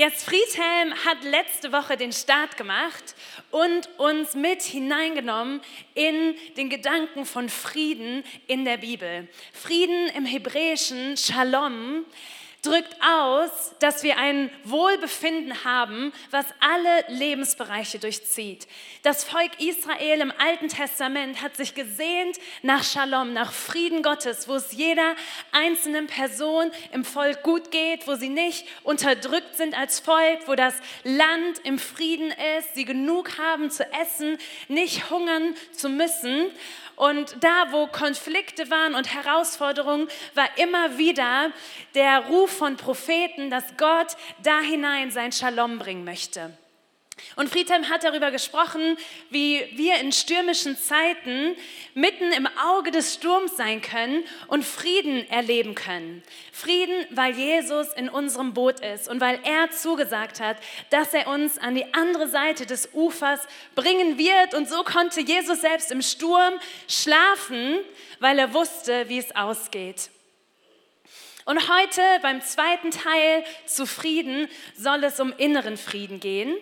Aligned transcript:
Jetzt 0.00 0.24
Friedhelm 0.24 0.94
hat 1.04 1.22
letzte 1.24 1.72
Woche 1.72 1.98
den 1.98 2.14
Start 2.14 2.56
gemacht 2.56 3.14
und 3.50 3.86
uns 3.98 4.34
mit 4.34 4.62
hineingenommen 4.62 5.60
in 5.92 6.34
den 6.56 6.70
Gedanken 6.70 7.26
von 7.26 7.50
Frieden 7.50 8.24
in 8.46 8.64
der 8.64 8.78
Bibel. 8.78 9.28
Frieden 9.52 10.08
im 10.16 10.24
Hebräischen, 10.24 11.18
Shalom, 11.18 12.06
drückt 12.62 12.94
aus, 13.02 13.74
dass 13.78 14.02
wir 14.02 14.18
ein 14.18 14.50
Wohlbefinden 14.64 15.64
haben, 15.64 16.12
was 16.30 16.44
alle 16.60 17.04
Lebensbereiche 17.08 17.98
durchzieht. 17.98 18.66
Das 19.02 19.24
Volk 19.24 19.58
Israel 19.58 20.20
im 20.20 20.32
Alten 20.38 20.68
Testament 20.68 21.40
hat 21.40 21.56
sich 21.56 21.74
gesehnt 21.74 22.36
nach 22.62 22.84
Shalom, 22.84 23.32
nach 23.32 23.52
Frieden 23.52 24.02
Gottes, 24.02 24.46
wo 24.46 24.56
es 24.56 24.72
jeder 24.72 25.16
einzelnen 25.52 26.06
Person 26.06 26.70
im 26.92 27.04
Volk 27.04 27.42
gut 27.42 27.70
geht, 27.70 28.06
wo 28.06 28.14
sie 28.14 28.28
nicht 28.28 28.66
unterdrückt 28.82 29.56
sind 29.56 29.78
als 29.78 30.00
Volk, 30.00 30.46
wo 30.46 30.54
das 30.54 30.74
Land 31.04 31.60
im 31.64 31.78
Frieden 31.78 32.30
ist, 32.58 32.74
sie 32.74 32.84
genug 32.84 33.38
haben 33.38 33.70
zu 33.70 33.90
essen, 33.92 34.36
nicht 34.68 35.08
hungern 35.10 35.54
zu 35.72 35.88
müssen. 35.88 36.50
Und 36.96 37.36
da, 37.40 37.68
wo 37.70 37.86
Konflikte 37.86 38.68
waren 38.68 38.94
und 38.94 39.14
Herausforderungen, 39.14 40.06
war 40.34 40.48
immer 40.58 40.98
wieder 40.98 41.50
der 41.94 42.26
Ruf 42.26 42.49
von 42.50 42.76
Propheten, 42.76 43.50
dass 43.50 43.64
Gott 43.76 44.16
da 44.42 44.60
hinein 44.60 45.10
sein 45.10 45.32
Shalom 45.32 45.78
bringen 45.78 46.04
möchte. 46.04 46.52
Und 47.36 47.48
Friedhelm 47.48 47.88
hat 47.88 48.04
darüber 48.04 48.30
gesprochen, 48.30 48.96
wie 49.30 49.66
wir 49.74 49.96
in 49.96 50.12
stürmischen 50.12 50.76
Zeiten 50.76 51.56
mitten 51.94 52.32
im 52.32 52.46
Auge 52.46 52.90
des 52.90 53.14
Sturms 53.14 53.56
sein 53.56 53.80
können 53.80 54.24
und 54.48 54.64
Frieden 54.64 55.28
erleben 55.30 55.74
können. 55.74 56.22
Frieden, 56.52 57.06
weil 57.10 57.34
Jesus 57.34 57.92
in 57.94 58.08
unserem 58.08 58.54
Boot 58.54 58.80
ist 58.80 59.08
und 59.08 59.20
weil 59.20 59.38
er 59.44 59.70
zugesagt 59.70 60.40
hat, 60.40 60.56
dass 60.90 61.14
er 61.14 61.28
uns 61.28 61.58
an 61.58 61.74
die 61.74 61.92
andere 61.94 62.28
Seite 62.28 62.66
des 62.66 62.90
Ufers 62.92 63.40
bringen 63.74 64.18
wird. 64.18 64.54
Und 64.54 64.68
so 64.68 64.82
konnte 64.82 65.20
Jesus 65.20 65.60
selbst 65.60 65.90
im 65.90 66.02
Sturm 66.02 66.54
schlafen, 66.88 67.78
weil 68.18 68.38
er 68.38 68.52
wusste, 68.54 69.08
wie 69.08 69.18
es 69.18 69.34
ausgeht. 69.34 70.10
Und 71.44 71.68
heute 71.68 72.02
beim 72.22 72.42
zweiten 72.42 72.90
Teil 72.90 73.44
zu 73.66 73.86
Frieden 73.86 74.48
soll 74.76 75.02
es 75.04 75.20
um 75.20 75.32
inneren 75.36 75.76
Frieden 75.76 76.20
gehen. 76.20 76.54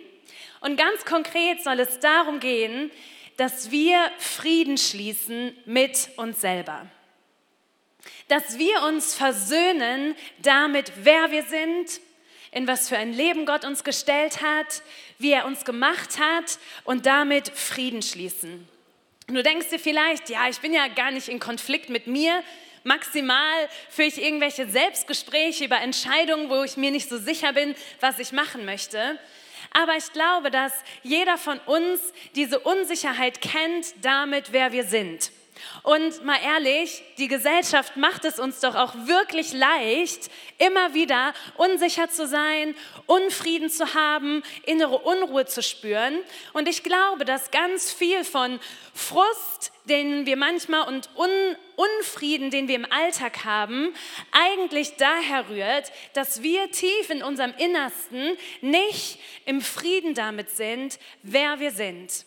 Und 0.61 0.77
ganz 0.77 1.05
konkret 1.05 1.63
soll 1.63 1.81
es 1.81 2.01
darum 2.01 2.41
gehen, 2.41 2.91
dass 3.37 3.71
wir 3.71 4.11
Frieden 4.19 4.79
schließen 4.79 5.57
mit 5.65 6.11
uns 6.17 6.41
selber. 6.41 6.87
Dass 8.29 8.59
wir 8.59 8.83
uns 8.83 9.15
versöhnen 9.15 10.17
damit, 10.39 10.93
wer 11.03 11.31
wir 11.31 11.45
sind, 11.45 12.01
in 12.51 12.67
was 12.67 12.89
für 12.89 12.97
ein 12.97 13.13
Leben 13.13 13.47
Gott 13.47 13.65
uns 13.65 13.85
gestellt 13.85 14.43
hat, 14.43 14.83
wie 15.19 15.33
er 15.33 15.47
uns 15.47 15.65
gemacht 15.65 16.19
hat 16.19 16.59
und 16.85 17.07
damit 17.07 17.49
Frieden 17.49 18.03
schließen. 18.03 18.67
Und 19.29 19.35
du 19.35 19.43
denkst 19.43 19.69
dir 19.69 19.79
vielleicht, 19.79 20.31
ja, 20.31 20.49
ich 20.49 20.61
bin 20.61 20.73
ja 20.73 20.89
gar 20.89 21.11
nicht 21.11 21.29
in 21.29 21.39
Konflikt 21.39 21.91
mit 21.91 22.07
mir. 22.07 22.43
Maximal 22.89 23.69
führe 23.91 24.09
ich 24.09 24.21
irgendwelche 24.21 24.67
Selbstgespräche 24.67 25.67
über 25.67 25.81
Entscheidungen, 25.81 26.51
wo 26.51 26.65
ich 26.65 26.77
mir 26.77 26.91
nicht 26.91 27.09
so 27.09 27.19
sicher 27.19 27.53
bin, 27.53 27.75
was 28.01 28.19
ich 28.19 28.33
machen 28.33 28.65
möchte. 28.65 29.19
Aber 29.73 29.97
ich 29.97 30.13
glaube, 30.13 30.51
dass 30.51 30.73
jeder 31.03 31.37
von 31.37 31.59
uns 31.67 32.01
diese 32.35 32.59
Unsicherheit 32.59 33.41
kennt 33.41 33.95
damit, 34.03 34.53
wer 34.53 34.73
wir 34.73 34.85
sind. 34.85 35.31
Und 35.83 36.25
mal 36.25 36.39
ehrlich, 36.43 37.03
die 37.19 37.29
Gesellschaft 37.29 37.97
macht 37.97 38.25
es 38.25 38.39
uns 38.39 38.61
doch 38.61 38.75
auch 38.75 38.95
wirklich 39.07 39.53
leicht, 39.53 40.31
immer 40.59 40.95
wieder 40.95 41.35
unsicher 41.57 42.09
zu 42.09 42.27
sein, 42.27 42.75
Unfrieden 43.07 43.69
zu 43.69 43.95
haben, 43.95 44.43
innere 44.65 44.99
Unruhe 44.99 45.47
zu 45.47 45.63
spüren. 45.63 46.19
Und 46.53 46.69
ich 46.69 46.83
glaube, 46.83 47.25
dass 47.25 47.51
ganz 47.51 47.93
viel 47.93 48.25
von 48.25 48.61
Frust, 48.95 49.73
den 49.85 50.27
wir 50.27 50.37
manchmal 50.37 50.87
und 50.89 51.09
Un 51.17 51.57
Unfrieden, 51.79 52.51
den 52.51 52.67
wir 52.67 52.75
im 52.75 52.91
Alltag 52.91 53.45
haben, 53.45 53.95
eigentlich 54.33 54.97
daher 54.97 55.49
rührt, 55.49 55.93
dass 56.13 56.43
wir 56.43 56.71
tief 56.73 57.09
in 57.09 57.23
unserem 57.23 57.55
Innersten 57.57 58.37
nicht 58.61 59.21
im 59.47 59.61
Frieden 59.61 60.15
damit 60.15 60.51
sind, 60.51 60.99
wer 61.23 61.61
wir 61.61 61.71
sind 61.71 62.27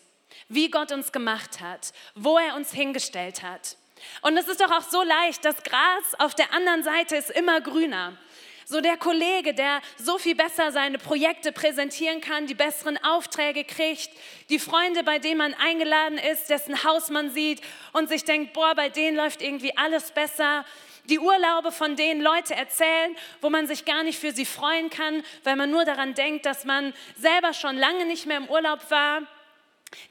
wie 0.52 0.70
Gott 0.70 0.92
uns 0.92 1.12
gemacht 1.12 1.62
hat, 1.62 1.94
wo 2.14 2.38
er 2.38 2.56
uns 2.56 2.72
hingestellt 2.74 3.42
hat. 3.42 3.78
Und 4.22 4.38
es 4.38 4.48
ist 4.48 4.60
doch 4.60 4.72
auch 4.72 4.82
so 4.82 5.02
leicht, 5.02 5.46
das 5.46 5.64
Gras 5.64 6.20
auf 6.20 6.36
der 6.36 6.54
anderen 6.54 6.84
Seite 6.84 7.16
ist 7.16 7.30
immer 7.32 7.62
grüner. 7.62 8.18
So 8.72 8.80
der 8.80 8.96
Kollege, 8.96 9.54
der 9.54 9.82
so 9.98 10.18
viel 10.18 10.34
besser 10.34 10.72
seine 10.72 10.98
Projekte 10.98 11.52
präsentieren 11.52 12.22
kann, 12.22 12.48
die 12.48 12.54
besseren 12.54 12.98
Aufträge 13.04 13.66
kriegt, 13.66 14.10
die 14.48 14.60
Freunde, 14.60 15.04
bei 15.04 15.20
denen 15.20 15.40
man 15.40 15.54
eingeladen 15.56 16.18
ist, 16.18 16.50
dessen 16.50 16.86
Haus 16.86 17.10
man 17.10 17.32
sieht 17.32 17.60
und 17.92 18.08
sich 18.08 18.24
denkt, 18.24 18.54
boah, 18.54 18.74
bei 18.74 18.88
denen 18.88 19.18
läuft 19.18 19.42
irgendwie 19.42 19.76
alles 19.76 20.12
besser. 20.12 20.64
Die 21.10 21.20
Urlaube, 21.20 21.74
von 21.74 21.98
denen 21.98 22.22
Leute 22.22 22.56
erzählen, 22.56 23.14
wo 23.42 23.50
man 23.50 23.68
sich 23.68 23.84
gar 23.84 24.04
nicht 24.04 24.18
für 24.18 24.32
sie 24.32 24.46
freuen 24.46 24.90
kann, 24.90 25.22
weil 25.44 25.58
man 25.58 25.70
nur 25.70 25.84
daran 25.84 26.14
denkt, 26.14 26.46
dass 26.46 26.64
man 26.64 26.94
selber 27.18 27.54
schon 27.54 27.76
lange 27.76 28.06
nicht 28.06 28.26
mehr 28.26 28.38
im 28.38 28.48
Urlaub 28.48 28.90
war. 28.90 29.24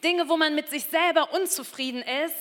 Dinge, 0.04 0.28
wo 0.28 0.36
man 0.36 0.54
mit 0.54 0.68
sich 0.68 0.84
selber 0.84 1.32
unzufrieden 1.32 2.02
ist, 2.26 2.36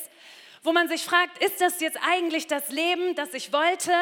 wo 0.64 0.74
man 0.74 0.90
sich 0.90 1.02
fragt, 1.06 1.42
ist 1.42 1.62
das 1.62 1.80
jetzt 1.80 1.98
eigentlich 2.06 2.46
das 2.46 2.72
Leben, 2.72 3.16
das 3.16 3.34
ich 3.34 3.54
wollte? 3.54 3.94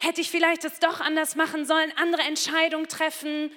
Hätte 0.00 0.20
ich 0.20 0.30
vielleicht 0.30 0.64
es 0.64 0.78
doch 0.78 1.00
anders 1.00 1.34
machen 1.34 1.66
sollen, 1.66 1.92
andere 1.96 2.22
Entscheidungen 2.22 2.88
treffen? 2.88 3.50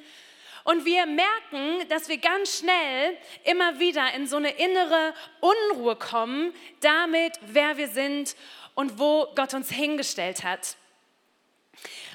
Und 0.63 0.85
wir 0.85 1.05
merken, 1.05 1.87
dass 1.89 2.07
wir 2.07 2.17
ganz 2.17 2.59
schnell 2.59 3.17
immer 3.45 3.79
wieder 3.79 4.13
in 4.13 4.27
so 4.27 4.37
eine 4.37 4.51
innere 4.51 5.13
Unruhe 5.39 5.95
kommen, 5.95 6.53
damit, 6.81 7.33
wer 7.47 7.77
wir 7.77 7.87
sind 7.87 8.35
und 8.75 8.99
wo 8.99 9.27
Gott 9.35 9.53
uns 9.53 9.69
hingestellt 9.69 10.43
hat. 10.43 10.75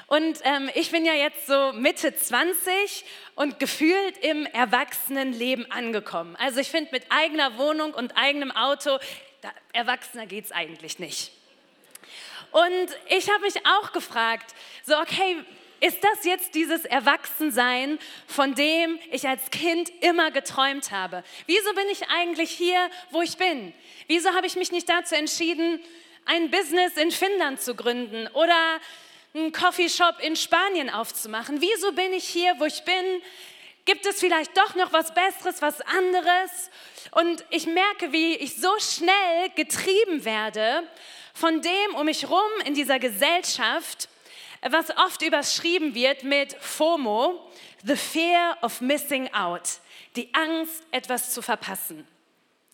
Und 0.08 0.38
ähm, 0.44 0.70
ich 0.74 0.92
bin 0.92 1.04
ja 1.04 1.14
jetzt 1.14 1.48
so 1.48 1.72
Mitte 1.72 2.14
20 2.14 3.04
und 3.34 3.58
gefühlt 3.58 4.16
im 4.18 4.46
Erwachsenenleben 4.46 5.70
angekommen. 5.72 6.36
Also 6.36 6.60
ich 6.60 6.68
finde, 6.68 6.90
mit 6.92 7.04
eigener 7.10 7.58
Wohnung 7.58 7.92
und 7.92 8.16
eigenem 8.16 8.52
Auto, 8.52 8.98
da, 9.40 9.50
erwachsener 9.72 10.26
geht 10.26 10.44
es 10.44 10.52
eigentlich 10.52 11.00
nicht. 11.00 11.32
Und 12.50 12.88
ich 13.08 13.30
habe 13.30 13.42
mich 13.42 13.54
auch 13.66 13.92
gefragt, 13.92 14.54
so 14.84 14.98
okay, 14.98 15.36
ist 15.80 16.02
das 16.02 16.24
jetzt 16.24 16.54
dieses 16.54 16.84
Erwachsensein, 16.84 17.98
von 18.26 18.54
dem 18.54 18.98
ich 19.10 19.28
als 19.28 19.50
Kind 19.50 19.90
immer 20.00 20.30
geträumt 20.30 20.90
habe? 20.90 21.22
Wieso 21.46 21.74
bin 21.74 21.88
ich 21.90 22.08
eigentlich 22.08 22.50
hier, 22.50 22.90
wo 23.10 23.20
ich 23.20 23.36
bin? 23.36 23.74
Wieso 24.06 24.32
habe 24.32 24.46
ich 24.46 24.56
mich 24.56 24.72
nicht 24.72 24.88
dazu 24.88 25.14
entschieden, 25.14 25.80
ein 26.24 26.50
Business 26.50 26.96
in 26.96 27.10
Finnland 27.10 27.60
zu 27.60 27.74
gründen 27.74 28.26
oder 28.28 28.80
einen 29.34 29.52
Coffeeshop 29.52 30.20
in 30.20 30.34
Spanien 30.34 30.88
aufzumachen? 30.88 31.60
Wieso 31.60 31.92
bin 31.92 32.12
ich 32.14 32.26
hier, 32.26 32.54
wo 32.58 32.64
ich 32.64 32.82
bin? 32.84 33.22
Gibt 33.84 34.06
es 34.06 34.18
vielleicht 34.18 34.56
doch 34.56 34.74
noch 34.76 34.92
was 34.92 35.12
Besseres, 35.12 35.60
was 35.60 35.80
anderes? 35.82 36.70
Und 37.12 37.44
ich 37.50 37.66
merke, 37.66 38.12
wie 38.12 38.34
ich 38.34 38.56
so 38.56 38.72
schnell 38.80 39.50
getrieben 39.54 40.24
werde 40.24 40.82
von 41.36 41.60
dem 41.60 41.94
um 41.94 42.06
mich 42.06 42.28
rum 42.28 42.50
in 42.64 42.72
dieser 42.72 42.98
Gesellschaft, 42.98 44.08
was 44.62 44.88
oft 44.96 45.20
überschrieben 45.20 45.94
wird 45.94 46.24
mit 46.24 46.54
FOMO, 46.54 47.38
the 47.84 47.94
fear 47.94 48.56
of 48.62 48.80
missing 48.80 49.32
out, 49.34 49.80
die 50.16 50.32
Angst, 50.32 50.82
etwas 50.92 51.34
zu 51.34 51.42
verpassen. 51.42 52.08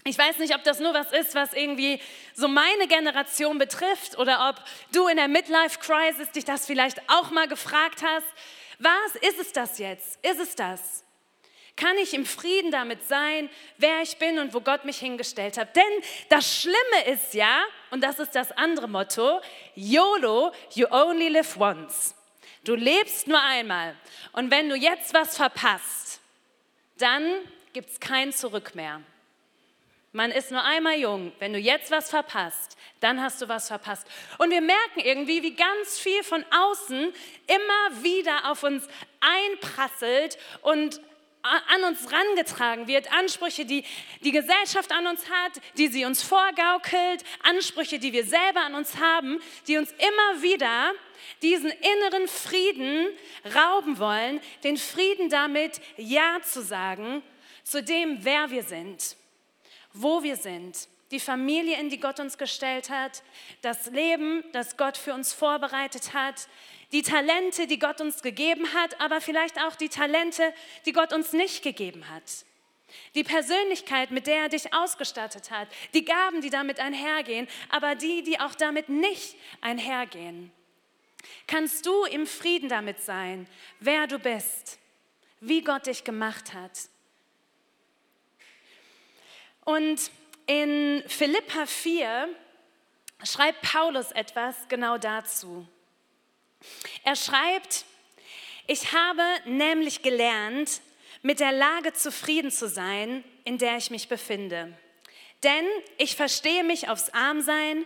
Ich 0.05 0.17
weiß 0.17 0.39
nicht, 0.39 0.55
ob 0.55 0.63
das 0.63 0.79
nur 0.79 0.95
was 0.95 1.13
ist, 1.13 1.35
was 1.35 1.55
irgendwie 1.55 2.01
so 2.35 2.47
meine 2.47 2.87
Generation 2.87 3.59
betrifft 3.59 4.17
oder 4.19 4.49
ob 4.49 4.65
du 4.93 5.09
in 5.09 5.17
der 5.17 5.29
Midlife 5.29 5.81
Crisis 5.81 6.31
dich 6.31 6.45
das 6.45 6.65
vielleicht 6.65 7.01
auch 7.09 7.33
mal 7.33 7.49
gefragt 7.49 8.03
hast. 8.05 8.27
Was 8.79 9.17
ist 9.17 9.41
es 9.41 9.53
das 9.53 9.79
jetzt? 9.79 10.25
Ist 10.25 10.41
es 10.41 10.55
das? 10.55 11.05
Kann 11.77 11.97
ich 11.99 12.13
im 12.15 12.27
Frieden 12.27 12.71
damit 12.71 13.09
sein, 13.09 13.49
wer 13.79 14.03
ich 14.03 14.17
bin 14.19 14.39
und 14.39 14.53
wo 14.53 14.61
Gott 14.61 14.85
mich 14.85 14.99
hingestellt 14.99 15.57
hat? 15.57 15.75
Denn 15.75 15.83
das 16.29 16.61
Schlimme 16.61 17.05
ist 17.07 17.35
ja, 17.35 17.63
und 17.91 18.03
das 18.03 18.19
ist 18.19 18.35
das 18.35 18.53
andere 18.53 18.89
Motto, 18.89 19.41
YOLO, 19.75 20.53
you 20.75 20.87
only 20.91 21.29
live 21.29 21.57
once. 21.59 22.15
Du 22.65 22.75
lebst 22.75 23.27
nur 23.27 23.41
einmal. 23.41 23.97
Und 24.33 24.51
wenn 24.51 24.69
du 24.69 24.77
jetzt 24.77 25.15
was 25.15 25.37
verpasst, 25.37 26.21
dann 26.99 27.39
gibt 27.73 27.91
es 27.91 28.01
kein 28.01 28.33
Zurück 28.33 28.75
mehr. 28.75 29.01
Man 30.13 30.31
ist 30.31 30.51
nur 30.51 30.63
einmal 30.63 30.99
jung. 30.99 31.33
Wenn 31.39 31.55
du 31.55 31.59
jetzt 31.59 31.91
was 31.91 32.11
verpasst, 32.11 32.77
dann 33.01 33.23
hast 33.23 33.41
du 33.41 33.49
was 33.49 33.69
verpasst. 33.69 34.07
Und 34.37 34.51
wir 34.51 34.61
merken 34.61 35.01
irgendwie, 35.01 35.43
wie 35.43 35.57
ganz 35.57 35.99
viel 35.99 36.23
von 36.23 36.45
außen 36.51 37.15
immer 37.47 38.03
wieder 38.03 38.51
auf 38.51 38.63
uns 38.63 38.87
einprasselt 39.21 40.37
und 40.61 41.01
an 41.43 41.85
uns 41.85 42.11
rangetragen 42.13 42.87
wird, 42.87 43.13
Ansprüche, 43.13 43.65
die 43.65 43.85
die 44.21 44.33
Gesellschaft 44.33 44.93
an 44.93 45.07
uns 45.07 45.29
hat, 45.29 45.53
die 45.77 45.89
sie 45.89 46.05
uns 46.05 46.23
vorgaukelt, 46.23 47.25
Ansprüche, 47.43 47.99
die 47.99 48.13
wir 48.13 48.25
selber 48.25 48.61
an 48.61 48.75
uns 48.75 48.97
haben, 48.99 49.41
die 49.67 49.77
uns 49.77 49.91
immer 49.93 50.43
wieder 50.43 50.93
diesen 51.43 51.71
inneren 51.71 52.29
Frieden 52.29 53.09
rauben 53.55 53.99
wollen, 53.99 54.41
den 54.63 54.77
Frieden 54.77 55.29
damit 55.29 55.81
Ja 55.97 56.41
zu 56.43 56.63
sagen 56.63 57.23
zu 57.65 57.83
dem, 57.83 58.25
wer 58.25 58.51
wir 58.51 58.63
sind, 58.63 59.17
wo 59.93 60.23
wir 60.23 60.37
sind, 60.37 60.89
die 61.11 61.21
Familie, 61.21 61.79
in 61.79 61.91
die 61.91 62.01
Gott 62.01 62.19
uns 62.21 62.39
gestellt 62.39 62.91
hat, 62.91 63.23
das 63.61 63.87
Leben, 63.91 64.43
das 64.53 64.77
Gott 64.77 64.97
für 64.97 65.13
uns 65.13 65.33
vorbereitet 65.33 66.15
hat, 66.15 66.49
die 66.93 67.03
Talente, 67.03 67.67
die 67.67 67.79
Gott 67.79 68.01
uns 68.01 68.23
gegeben 68.23 68.73
hat, 68.75 69.01
aber 69.01 69.21
vielleicht 69.21 69.59
auch 69.61 69.77
die 69.77 69.89
Talente, 69.89 70.55
die 70.87 70.93
Gott 70.93 71.13
uns 71.13 71.33
nicht 71.33 71.63
gegeben 71.63 72.09
hat. 72.09 72.23
Die 73.15 73.25
Persönlichkeit, 73.25 74.11
mit 74.11 74.27
der 74.27 74.43
er 74.43 74.49
dich 74.51 74.75
ausgestattet 74.75 75.51
hat, 75.51 75.69
die 75.95 76.05
Gaben, 76.05 76.43
die 76.43 76.51
damit 76.51 76.79
einhergehen, 76.79 77.49
aber 77.71 77.95
die, 77.95 78.23
die 78.23 78.39
auch 78.39 78.55
damit 78.55 78.91
nicht 78.91 79.37
einhergehen. 79.63 80.53
Kannst 81.47 81.87
du 81.87 82.05
im 82.05 82.27
Frieden 82.27 82.69
damit 82.69 83.01
sein, 83.01 83.49
wer 83.81 84.07
du 84.07 84.19
bist, 84.19 84.79
wie 85.41 85.63
Gott 85.63 85.87
dich 85.87 86.05
gemacht 86.05 86.53
hat? 86.53 86.79
Und 89.65 90.11
in 90.47 91.03
Philippa 91.07 91.67
4 91.67 92.29
schreibt 93.25 93.63
Paulus 93.63 94.11
etwas 94.13 94.69
genau 94.69 94.99
dazu. 94.99 95.67
Er 97.05 97.17
schreibt, 97.17 97.85
ich 98.67 98.93
habe 98.93 99.23
nämlich 99.45 100.03
gelernt, 100.03 100.81
mit 101.23 101.41
der 101.41 101.53
Lage 101.53 101.93
zufrieden 101.93 102.51
zu 102.51 102.69
sein, 102.69 103.25
in 103.45 103.59
der 103.59 103.77
ich 103.77 103.91
mich 103.91 104.09
befinde. 104.09 104.77
Denn 105.43 105.65
ich 105.99 106.15
verstehe 106.15 106.63
mich 106.63 106.89
aufs 106.89 107.11
Armsein, 107.11 107.85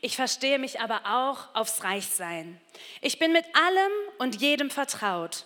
ich 0.00 0.16
verstehe 0.16 0.58
mich 0.58 0.80
aber 0.80 1.02
auch 1.06 1.54
aufs 1.54 1.84
Reichsein. 1.84 2.60
Ich 3.00 3.18
bin 3.18 3.32
mit 3.32 3.44
allem 3.54 3.92
und 4.18 4.40
jedem 4.40 4.70
vertraut, 4.70 5.44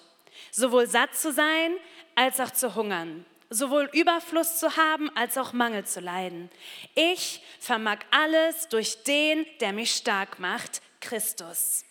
sowohl 0.50 0.86
satt 0.86 1.14
zu 1.14 1.32
sein 1.32 1.76
als 2.14 2.40
auch 2.40 2.50
zu 2.50 2.74
hungern, 2.74 3.24
sowohl 3.50 3.90
Überfluss 3.92 4.58
zu 4.58 4.76
haben 4.76 5.14
als 5.16 5.36
auch 5.38 5.52
Mangel 5.52 5.84
zu 5.84 6.00
leiden. 6.00 6.50
Ich 6.94 7.42
vermag 7.58 7.98
alles 8.10 8.68
durch 8.68 9.02
den, 9.04 9.46
der 9.60 9.72
mich 9.72 9.92
stark 9.94 10.38
macht, 10.38 10.80
Christus. 11.00 11.84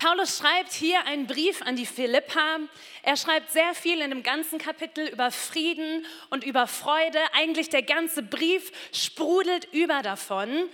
Paulus 0.00 0.38
schreibt 0.38 0.72
hier 0.72 1.04
einen 1.04 1.26
Brief 1.26 1.60
an 1.60 1.76
die 1.76 1.84
Philippa. 1.84 2.60
Er 3.02 3.18
schreibt 3.18 3.52
sehr 3.52 3.74
viel 3.74 4.00
in 4.00 4.08
dem 4.08 4.22
ganzen 4.22 4.58
Kapitel 4.58 5.06
über 5.06 5.30
Frieden 5.30 6.06
und 6.30 6.42
über 6.42 6.66
Freude. 6.66 7.18
Eigentlich 7.34 7.68
der 7.68 7.82
ganze 7.82 8.22
Brief 8.22 8.72
sprudelt 8.94 9.68
über 9.72 10.00
davon. 10.00 10.70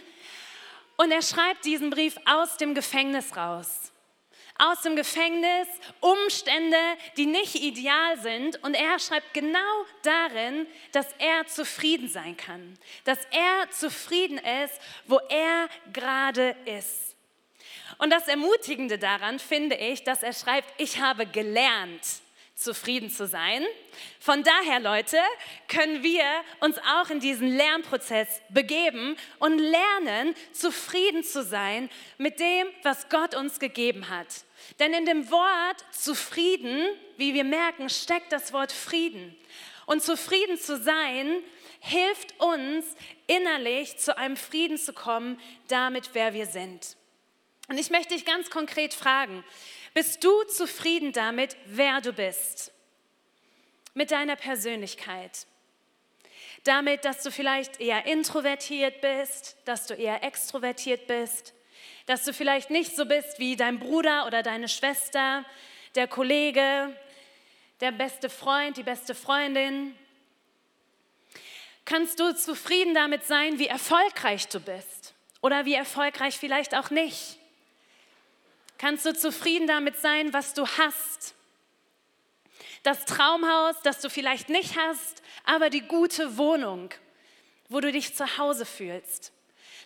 Und 0.96 1.11
er 1.11 1.23
schreibt 1.23 1.64
diesen 1.64 1.90
Brief 1.90 2.17
aus 2.25 2.56
dem 2.56 2.73
Gefängnis 2.76 3.37
raus. 3.37 3.93
Aus 4.58 4.82
dem 4.82 4.94
Gefängnis, 4.94 5.67
Umstände, 5.99 6.78
die 7.17 7.26
nicht 7.26 7.56
ideal 7.56 8.20
sind. 8.20 8.62
Und 8.62 8.75
er 8.75 9.00
schreibt 9.00 9.34
genau 9.34 9.58
darin, 10.05 10.69
dass 10.93 11.12
er 11.19 11.49
zufrieden 11.49 12.08
sein 12.08 12.37
kann. 12.37 12.78
Dass 13.02 13.19
er 13.32 13.69
zufrieden 13.73 14.38
ist, 14.38 14.81
wo 15.08 15.19
er 15.28 15.69
gerade 15.93 16.55
ist. 16.64 17.15
Und 17.98 18.10
das 18.10 18.28
Ermutigende 18.28 18.98
daran 18.98 19.38
finde 19.38 19.76
ich, 19.76 20.04
dass 20.04 20.22
er 20.22 20.32
schreibt, 20.32 20.68
ich 20.80 21.00
habe 21.00 21.26
gelernt, 21.26 22.02
zufrieden 22.56 23.10
zu 23.10 23.26
sein. 23.26 23.64
Von 24.18 24.42
daher, 24.42 24.80
Leute, 24.80 25.18
können 25.68 26.02
wir 26.02 26.24
uns 26.60 26.78
auch 26.78 27.10
in 27.10 27.20
diesen 27.20 27.48
Lernprozess 27.48 28.40
begeben 28.48 29.16
und 29.38 29.58
lernen, 29.58 30.34
zufrieden 30.52 31.22
zu 31.22 31.44
sein 31.44 31.90
mit 32.16 32.40
dem, 32.40 32.66
was 32.82 33.08
Gott 33.10 33.34
uns 33.34 33.60
gegeben 33.60 34.08
hat. 34.08 34.26
Denn 34.78 34.94
in 34.94 35.04
dem 35.04 35.30
Wort 35.30 35.84
zufrieden, 35.92 36.88
wie 37.18 37.34
wir 37.34 37.44
merken, 37.44 37.90
steckt 37.90 38.32
das 38.32 38.52
Wort 38.52 38.72
Frieden. 38.72 39.36
Und 39.84 40.02
zufrieden 40.02 40.58
zu 40.58 40.78
sein, 40.78 41.42
hilft 41.80 42.40
uns 42.40 42.86
innerlich 43.26 43.98
zu 43.98 44.16
einem 44.16 44.36
Frieden 44.36 44.78
zu 44.78 44.92
kommen, 44.94 45.38
damit 45.68 46.10
wer 46.14 46.32
wir 46.32 46.46
sind. 46.46 46.96
Und 47.68 47.78
ich 47.78 47.90
möchte 47.90 48.14
dich 48.14 48.24
ganz 48.24 48.50
konkret 48.50 48.94
fragen, 48.94 49.44
bist 49.94 50.22
du 50.22 50.42
zufrieden 50.44 51.12
damit, 51.12 51.56
wer 51.66 52.00
du 52.00 52.12
bist? 52.12 52.72
Mit 53.94 54.10
deiner 54.10 54.36
Persönlichkeit? 54.36 55.46
Damit, 56.64 57.04
dass 57.04 57.22
du 57.22 57.30
vielleicht 57.30 57.80
eher 57.80 58.06
introvertiert 58.06 59.00
bist, 59.00 59.56
dass 59.64 59.86
du 59.86 59.94
eher 59.94 60.22
extrovertiert 60.22 61.06
bist, 61.06 61.54
dass 62.06 62.24
du 62.24 62.32
vielleicht 62.32 62.70
nicht 62.70 62.94
so 62.94 63.06
bist 63.06 63.38
wie 63.38 63.56
dein 63.56 63.78
Bruder 63.78 64.26
oder 64.26 64.42
deine 64.42 64.68
Schwester, 64.68 65.44
der 65.94 66.06
Kollege, 66.06 66.94
der 67.80 67.92
beste 67.92 68.28
Freund, 68.28 68.76
die 68.76 68.82
beste 68.82 69.14
Freundin? 69.14 69.96
Kannst 71.84 72.18
du 72.20 72.34
zufrieden 72.34 72.94
damit 72.94 73.24
sein, 73.24 73.58
wie 73.58 73.68
erfolgreich 73.68 74.48
du 74.48 74.60
bist 74.60 75.14
oder 75.40 75.64
wie 75.64 75.74
erfolgreich 75.74 76.36
vielleicht 76.36 76.74
auch 76.74 76.90
nicht? 76.90 77.38
Kannst 78.78 79.06
du 79.06 79.14
zufrieden 79.14 79.67
damit 79.67 79.96
sein, 79.99 80.32
was 80.32 80.55
du 80.55 80.67
hast? 80.67 81.34
Das 82.82 83.05
Traumhaus, 83.05 83.76
das 83.82 84.00
du 84.00 84.11
vielleicht 84.11 84.49
nicht 84.49 84.76
hast, 84.78 85.23
aber 85.44 85.70
die 85.70 85.81
gute 85.81 86.37
Wohnung, 86.37 86.90
wo 87.69 87.81
du 87.81 87.90
dich 87.90 88.14
zu 88.14 88.38
Hause 88.38 88.64
fühlst. 88.64 89.32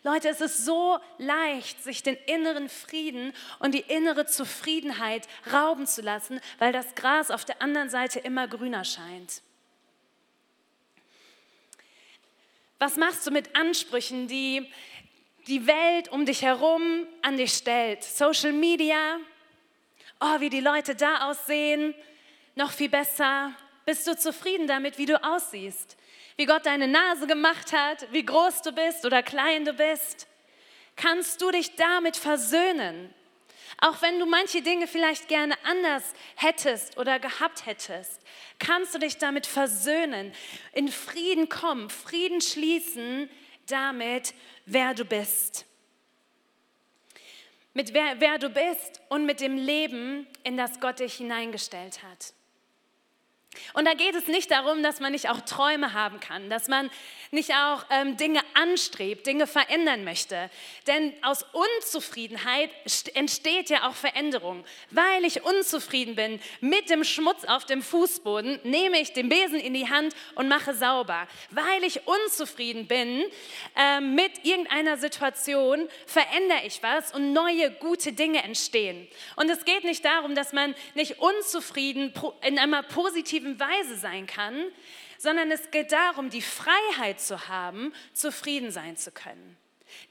Leute, 0.03 0.31
es 0.31 0.41
ist 0.41 0.65
so 0.65 0.99
leicht, 1.19 1.83
sich 1.83 2.03
den 2.03 2.17
inneren 2.27 2.69
Frieden 2.69 3.35
und 3.59 3.75
die 3.75 3.81
innere 3.81 4.27
Zufriedenheit 4.27 5.29
rauben 5.53 5.87
zu 5.87 6.01
lassen, 6.01 6.41
weil 6.59 6.73
das 6.73 6.95
Gras 6.95 7.31
auf 7.31 7.45
der 7.45 7.61
anderen 7.61 7.91
Seite 7.91 8.19
immer 8.19 8.49
grüner 8.49 8.85
scheint. 8.85 9.43
Was 12.79 12.97
machst 12.97 13.27
du 13.27 13.31
mit 13.31 13.55
Ansprüchen, 13.55 14.27
die 14.27 14.67
die 15.47 15.67
Welt 15.67 16.09
um 16.11 16.27
dich 16.27 16.43
herum 16.43 17.07
an 17.23 17.37
dich 17.37 17.53
stellt. 17.53 18.03
Social 18.03 18.53
Media, 18.53 19.19
oh, 20.21 20.41
wie 20.41 20.51
die 20.51 20.61
Leute 20.61 20.95
da 20.95 21.31
aussehen, 21.31 21.95
noch 22.55 22.73
viel 22.73 22.89
besser. 22.89 23.53
Bist 23.87 24.07
du 24.07 24.17
zufrieden 24.17 24.67
damit, 24.67 24.99
wie 24.99 25.07
du 25.07 25.23
aussiehst? 25.23 25.97
Wie 26.37 26.47
Gott 26.47 26.67
deine 26.67 26.89
Nase 26.89 27.27
gemacht 27.27 27.73
hat, 27.73 28.07
wie 28.13 28.25
groß 28.25 28.63
du 28.63 28.73
bist 28.73 29.05
oder 29.05 29.23
klein 29.23 29.65
du 29.65 29.73
bist? 29.73 30.27
Kannst 30.97 31.41
du 31.43 31.51
dich 31.51 31.77
damit 31.77 32.17
versöhnen? 32.17 33.15
Auch 33.79 34.03
wenn 34.03 34.19
du 34.19 34.27
manche 34.27 34.61
Dinge 34.61 34.87
vielleicht 34.87 35.29
gerne 35.29 35.55
anders 35.65 36.13
hättest 36.37 36.99
oder 36.99 37.19
gehabt 37.19 37.65
hättest, 37.65 38.21
kannst 38.59 38.95
du 38.95 38.99
dich 38.99 39.17
damit 39.17 39.47
versöhnen, 39.47 40.33
in 40.73 40.89
Frieden 40.89 41.49
kommen, 41.49 41.89
Frieden 41.89 42.43
schließen 42.43 43.31
damit, 43.71 44.35
wer 44.67 44.95
du 44.95 45.05
bist. 45.05 45.67
Mit 47.73 47.95
wer, 47.95 48.21
wer 48.21 48.39
du 48.39 48.51
bist 48.51 49.01
und 49.09 49.27
mit 49.27 49.41
dem 49.41 49.57
Leben, 49.57 50.27
in 50.43 50.57
das 50.57 50.81
Gott 50.81 51.01
dich 51.01 51.15
hineingestellt 51.15 52.03
hat. 52.03 52.35
Und 53.75 53.85
da 53.85 53.95
geht 53.95 54.15
es 54.15 54.29
nicht 54.29 54.51
darum, 54.53 54.83
dass 54.83 55.01
man 55.01 55.11
nicht 55.11 55.29
auch 55.29 55.41
Träume 55.41 55.93
haben 55.93 56.21
kann, 56.21 56.49
dass 56.51 56.69
man 56.69 56.89
nicht 57.33 57.53
auch 57.53 57.85
ähm, 57.91 58.17
Dinge 58.17 58.41
anstrebt, 58.55 59.27
Dinge 59.27 59.49
verändern 59.49 60.05
möchte. 60.05 60.51
Denn 60.87 61.13
aus 61.23 61.45
Unzufriedenheit 61.53 62.71
entsteht 63.15 63.71
ja 63.71 63.89
auch 63.89 63.95
Veränderung. 63.95 64.65
Weil 64.91 65.25
ich 65.25 65.43
unzufrieden 65.43 66.15
bin 66.15 66.41
mit 66.61 66.91
dem 66.91 67.03
Schmutz 67.03 67.45
auf 67.45 67.65
dem 67.65 67.83
Fußboden, 67.83 68.61
nehme 68.63 69.01
ich 69.01 69.13
den 69.13 69.29
Besen 69.29 69.59
in 69.59 69.75
die 69.75 69.89
Hand 69.89 70.15
und 70.37 70.47
mache 70.47 70.75
sauber. 70.75 71.27
Weil 71.51 71.83
ich 71.83 72.07
unzufrieden 72.07 72.87
bin 72.87 73.25
äh, 73.77 74.01
mit 74.01 74.45
irgendeiner 74.45 74.97
Situation, 74.97 75.89
verändere 76.07 76.67
ich 76.67 76.83
was 76.85 77.13
und 77.13 77.33
neue 77.33 77.73
gute 77.73 78.13
Dinge 78.13 78.45
entstehen. 78.45 79.09
Und 79.35 79.51
es 79.51 79.65
geht 79.65 79.83
nicht 79.83 80.05
darum, 80.05 80.37
dass 80.37 80.53
man 80.53 80.75
nicht 80.95 81.19
unzufrieden 81.19 82.13
in 82.43 82.59
einer 82.59 82.83
positiven 82.83 83.40
positiven 83.41 83.59
Weise 83.61 83.97
sein 83.97 84.27
kann, 84.27 84.65
sondern 85.19 85.51
es 85.51 85.71
geht 85.71 85.93
darum, 85.93 86.31
die 86.31 86.43
Freiheit 86.43 87.21
zu 87.21 87.49
haben, 87.49 87.93
zufrieden 88.13 88.71
sein 88.71 88.97
zu 88.97 89.11
können. 89.11 89.57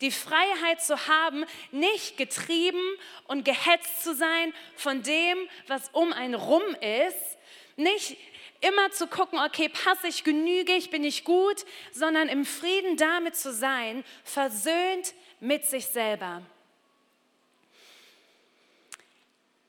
Die 0.01 0.11
Freiheit 0.11 0.83
zu 0.83 1.07
haben, 1.07 1.45
nicht 1.71 2.17
getrieben 2.17 2.81
und 3.27 3.45
gehetzt 3.45 4.03
zu 4.03 4.13
sein 4.13 4.53
von 4.75 5.01
dem, 5.03 5.37
was 5.67 5.89
um 5.93 6.11
einen 6.11 6.35
rum 6.35 6.63
ist, 6.81 7.37
nicht 7.77 8.17
immer 8.61 8.91
zu 8.91 9.07
gucken, 9.07 9.39
okay, 9.39 9.69
passe 9.69 10.07
ich, 10.07 10.25
genüge 10.25 10.73
ich, 10.73 10.89
bin 10.89 11.05
ich 11.05 11.23
gut, 11.23 11.65
sondern 11.93 12.27
im 12.27 12.45
Frieden 12.45 12.97
damit 12.97 13.37
zu 13.37 13.53
sein, 13.53 14.03
versöhnt 14.25 15.13
mit 15.39 15.65
sich 15.65 15.85
selber. 15.85 16.41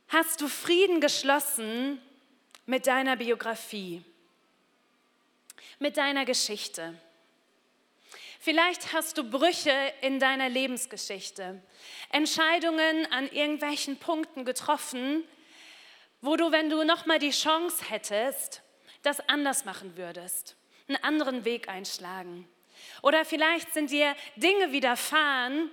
Hast 0.09 0.41
du 0.41 0.49
Frieden 0.49 1.01
geschlossen 1.01 2.03
mit 2.71 2.87
deiner 2.87 3.17
Biografie, 3.17 4.01
mit 5.81 5.97
deiner 5.97 6.25
Geschichte. 6.25 6.95
Vielleicht 8.39 8.93
hast 8.93 9.19
du 9.19 9.29
Brüche 9.29 9.75
in 10.03 10.21
deiner 10.21 10.49
Lebensgeschichte, 10.49 11.61
Entscheidungen 12.11 13.07
an 13.13 13.29
irgendwelchen 13.33 13.97
Punkten 13.97 14.45
getroffen, 14.45 15.25
wo 16.21 16.37
du, 16.37 16.53
wenn 16.53 16.71
du 16.71 16.85
noch 16.85 17.07
mal 17.07 17.19
die 17.19 17.33
Chance 17.33 17.87
hättest, 17.89 18.63
das 19.03 19.19
anders 19.29 19.65
machen 19.65 19.97
würdest, 19.97 20.55
einen 20.87 21.03
anderen 21.03 21.45
Weg 21.45 21.69
einschlagen. 21.69 22.49
Oder 23.03 23.25
vielleicht 23.25 23.75
sind 23.75 23.91
dir 23.91 24.15
Dinge 24.37 24.71
widerfahren, 24.71 25.73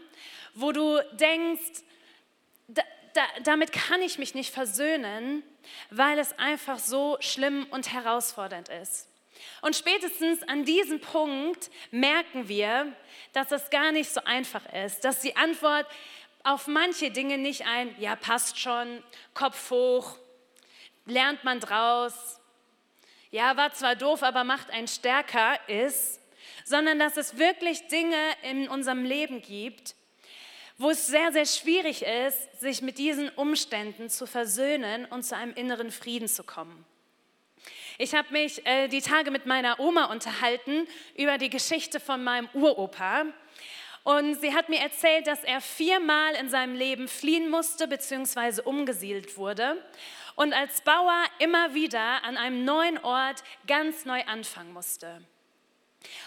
wo 0.55 0.71
du 0.71 0.99
denkst, 1.11 1.83
da, 2.67 2.81
da, 3.13 3.21
damit 3.43 3.71
kann 3.71 4.01
ich 4.01 4.17
mich 4.17 4.33
nicht 4.33 4.51
versöhnen, 4.51 5.43
weil 5.89 6.19
es 6.19 6.37
einfach 6.37 6.79
so 6.79 7.17
schlimm 7.19 7.67
und 7.71 7.91
herausfordernd 7.93 8.69
ist. 8.69 9.07
Und 9.61 9.75
spätestens 9.75 10.43
an 10.43 10.65
diesem 10.65 10.99
Punkt 10.99 11.69
merken 11.91 12.47
wir, 12.47 12.91
dass 13.33 13.51
es 13.51 13.69
gar 13.69 13.91
nicht 13.91 14.09
so 14.09 14.21
einfach 14.23 14.65
ist, 14.73 15.03
dass 15.03 15.19
die 15.19 15.35
Antwort 15.35 15.85
auf 16.43 16.67
manche 16.67 17.11
Dinge 17.11 17.37
nicht 17.37 17.65
ein, 17.67 17.93
ja, 17.99 18.15
passt 18.15 18.59
schon, 18.59 19.03
Kopf 19.33 19.69
hoch, 19.69 20.17
lernt 21.05 21.43
man 21.43 21.59
draus, 21.59 22.39
ja, 23.31 23.57
war 23.57 23.73
zwar 23.73 23.95
doof, 23.95 24.23
aber 24.23 24.43
macht 24.43 24.71
einen 24.71 24.87
stärker 24.87 25.59
ist, 25.67 26.21
sondern 26.65 26.99
dass 26.99 27.17
es 27.17 27.37
wirklich 27.37 27.87
Dinge 27.87 28.17
in 28.43 28.69
unserem 28.69 29.03
Leben 29.03 29.41
gibt, 29.41 29.95
wo 30.77 30.89
es 30.91 31.07
sehr, 31.07 31.31
sehr 31.31 31.45
schwierig 31.45 32.03
ist, 32.03 32.59
sich 32.59 32.81
mit 32.81 32.97
diesen 32.97 33.29
Umständen 33.29 34.09
zu 34.09 34.27
versöhnen 34.27 35.05
und 35.05 35.23
zu 35.23 35.35
einem 35.35 35.53
inneren 35.53 35.91
Frieden 35.91 36.27
zu 36.27 36.43
kommen. 36.43 36.85
Ich 37.97 38.13
habe 38.13 38.31
mich 38.31 38.63
äh, 38.65 38.87
die 38.87 39.01
Tage 39.01 39.31
mit 39.31 39.47
meiner 39.47 39.79
Oma 39.79 40.05
unterhalten 40.05 40.87
über 41.15 41.39
die 41.39 41.49
Geschichte 41.49 41.99
von 41.99 42.23
meinem 42.23 42.47
Uropa. 42.53 43.25
Und 44.03 44.39
sie 44.39 44.53
hat 44.53 44.69
mir 44.69 44.79
erzählt, 44.79 45.27
dass 45.27 45.43
er 45.43 45.61
viermal 45.61 46.35
in 46.35 46.47
seinem 46.49 46.75
Leben 46.75 47.07
fliehen 47.07 47.49
musste 47.49 47.87
bzw. 47.87 48.61
umgesiedelt 48.61 49.35
wurde 49.35 49.83
und 50.35 50.53
als 50.53 50.81
Bauer 50.81 51.23
immer 51.39 51.73
wieder 51.73 52.23
an 52.23 52.37
einem 52.37 52.63
neuen 52.63 52.99
Ort 52.99 53.43
ganz 53.65 54.05
neu 54.05 54.23
anfangen 54.25 54.71
musste. 54.71 55.21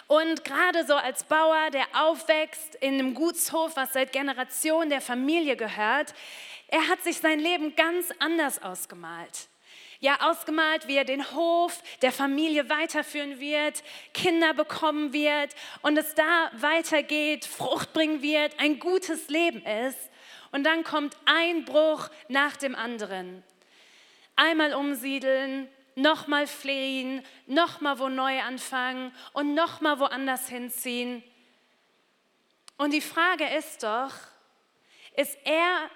Und 0.06 0.44
gerade 0.44 0.86
so 0.86 0.94
als 0.94 1.24
Bauer, 1.24 1.70
der 1.70 1.86
aufwächst 1.94 2.74
in 2.76 2.94
einem 2.94 3.14
Gutshof, 3.14 3.76
was 3.76 3.92
seit 3.92 4.12
Generationen 4.12 4.90
der 4.90 5.00
Familie 5.00 5.56
gehört, 5.56 6.14
er 6.68 6.88
hat 6.88 7.02
sich 7.02 7.18
sein 7.18 7.40
Leben 7.40 7.74
ganz 7.76 8.12
anders 8.18 8.62
ausgemalt. 8.62 9.48
Ja, 10.02 10.30
ausgemalt, 10.30 10.88
wie 10.88 10.96
er 10.96 11.04
den 11.04 11.30
Hof 11.32 11.82
der 12.00 12.10
Familie 12.10 12.70
weiterführen 12.70 13.38
wird, 13.38 13.82
Kinder 14.14 14.54
bekommen 14.54 15.12
wird 15.12 15.54
und 15.82 15.98
es 15.98 16.14
da 16.14 16.50
weitergeht, 16.54 17.44
Frucht 17.44 17.92
bringen 17.92 18.22
wird, 18.22 18.58
ein 18.58 18.78
gutes 18.78 19.28
Leben 19.28 19.62
ist. 19.62 19.98
Und 20.52 20.64
dann 20.64 20.84
kommt 20.84 21.16
ein 21.26 21.66
Bruch 21.66 22.08
nach 22.28 22.56
dem 22.56 22.74
anderen. 22.74 23.44
Einmal 24.36 24.72
umsiedeln, 24.72 25.68
nochmal 25.94 26.46
fliehen, 26.46 27.24
nochmal 27.46 27.98
wo 27.98 28.08
neu 28.08 28.40
anfangen 28.40 29.12
und 29.32 29.54
nochmal 29.54 29.98
woanders 29.98 30.48
hinziehen. 30.48 31.22
Und 32.76 32.92
die 32.92 33.00
Frage 33.00 33.44
ist 33.56 33.82
doch, 33.82 34.12
ist 35.16 35.36
er, 35.44 35.90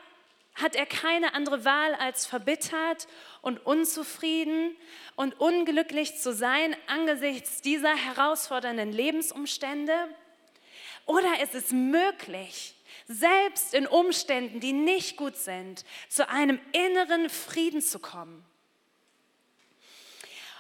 hat 0.55 0.77
er 0.77 0.87
keine 0.87 1.35
andere 1.35 1.65
Wahl 1.65 1.95
als 1.95 2.27
verbittert 2.27 3.09
und 3.41 3.65
unzufrieden 3.65 4.77
und 5.17 5.41
unglücklich 5.41 6.19
zu 6.19 6.33
sein 6.35 6.77
angesichts 6.87 7.63
dieser 7.63 7.97
herausfordernden 7.97 8.93
Lebensumstände? 8.93 9.95
Oder 11.07 11.43
ist 11.43 11.55
es 11.55 11.71
möglich, 11.71 12.75
selbst 13.07 13.75
in 13.75 13.87
Umständen, 13.87 14.61
die 14.61 14.73
nicht 14.73 15.17
gut 15.17 15.37
sind, 15.37 15.85
zu 16.09 16.29
einem 16.29 16.61
inneren 16.73 17.29
Frieden 17.29 17.81
zu 17.81 17.99
kommen? 17.99 18.45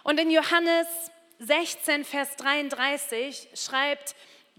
Und 0.04 0.20
in 0.20 0.30
Johannes 0.30 0.86
16, 1.38 2.04
Vers 2.04 2.36
33 2.36 3.48
schreibt 3.54 4.14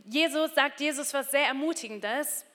Jesus, 0.06 0.56
sagt 0.56 0.80
Jesus 0.82 1.14
was 1.14 1.30
sehr 1.30 1.46
Ermutigendes. 1.46 2.46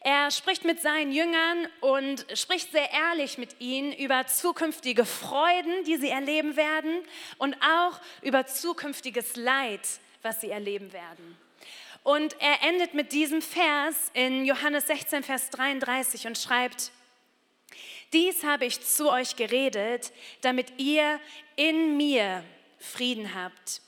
Er 0.00 0.30
spricht 0.30 0.64
mit 0.64 0.80
seinen 0.80 1.12
Jüngern 1.12 1.68
und 1.80 2.26
spricht 2.34 2.72
sehr 2.72 2.90
ehrlich 2.90 3.36
mit 3.36 3.60
ihnen 3.60 3.92
über 3.92 4.26
zukünftige 4.26 5.04
Freuden, 5.04 5.84
die 5.84 5.96
sie 5.96 6.08
erleben 6.08 6.56
werden 6.56 7.04
und 7.36 7.54
auch 7.62 8.00
über 8.22 8.46
zukünftiges 8.46 9.36
Leid, 9.36 9.86
was 10.22 10.40
sie 10.40 10.50
erleben 10.50 10.92
werden. 10.94 11.36
Und 12.02 12.34
er 12.40 12.66
endet 12.66 12.94
mit 12.94 13.12
diesem 13.12 13.42
Vers 13.42 14.10
in 14.14 14.46
Johannes 14.46 14.86
16, 14.86 15.22
Vers 15.22 15.50
33 15.50 16.26
und 16.26 16.38
schreibt, 16.38 16.92
dies 18.12 18.44
habe 18.44 18.66
ich 18.66 18.80
zu 18.80 19.10
euch 19.10 19.36
geredet, 19.36 20.12
damit 20.42 20.78
ihr 20.78 21.18
in 21.62 21.96
mir 21.96 22.42
Frieden 22.78 23.36
habt. 23.36 23.82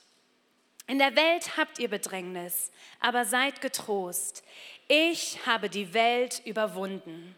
In 0.87 0.97
der 0.97 1.13
Welt 1.17 1.57
habt 1.57 1.77
ihr 1.77 1.89
Bedrängnis, 1.89 2.71
aber 3.01 3.25
seid 3.25 3.59
getrost. 3.59 4.45
Ich 4.87 5.45
habe 5.45 5.69
die 5.69 5.93
Welt 5.93 6.41
überwunden. 6.45 7.35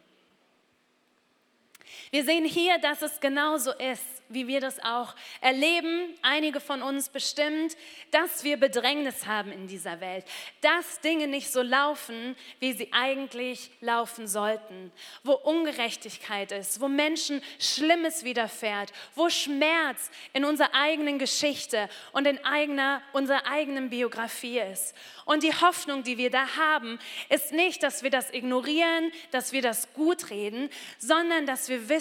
Wir 2.12 2.24
sehen 2.24 2.46
hier, 2.46 2.78
dass 2.80 3.02
es 3.02 3.20
genauso 3.20 3.72
ist 3.74 4.18
wie 4.30 4.48
wir 4.48 4.60
das 4.60 4.84
auch 4.84 5.16
erleben, 5.42 6.14
einige 6.22 6.60
von 6.60 6.82
uns 6.82 7.10
bestimmt, 7.10 7.76
dass 8.12 8.44
wir 8.44 8.58
Bedrängnis 8.58 9.26
haben 9.26 9.52
in 9.52 9.68
dieser 9.68 10.02
Welt, 10.02 10.26
dass 10.62 11.00
Dinge 11.02 11.28
nicht 11.28 11.52
so 11.52 11.62
laufen, 11.62 12.36
wie 12.60 12.74
sie 12.74 12.90
eigentlich 12.92 13.72
laufen 13.80 14.28
sollten, 14.28 14.92
wo 15.24 15.34
Ungerechtigkeit 15.34 16.52
ist, 16.52 16.82
wo 16.82 16.88
Menschen 16.88 17.42
Schlimmes 17.60 18.24
widerfährt, 18.24 18.92
wo 19.16 19.30
Schmerz 19.30 20.12
in 20.34 20.46
unserer 20.46 20.74
eigenen 20.74 21.20
Geschichte 21.20 21.90
und 22.12 22.28
in 22.28 22.44
eigener, 22.44 23.02
unserer 23.14 23.48
eigenen 23.48 23.90
Biografie 23.90 24.60
ist. 24.60 24.94
Und 25.26 25.44
die 25.44 25.54
Hoffnung, 25.54 26.04
die 26.04 26.18
wir 26.18 26.30
da 26.30 26.56
haben, 26.56 27.00
ist 27.30 27.52
nicht, 27.52 27.84
dass 27.84 28.04
wir 28.04 28.10
das 28.10 28.32
ignorieren, 28.34 29.12
dass 29.32 29.52
wir 29.52 29.62
das 29.62 29.94
gut 29.94 30.30
reden, 30.30 30.70
sondern 31.00 31.46
dass 31.46 31.70
wir 31.70 31.90
wissen, 31.90 31.97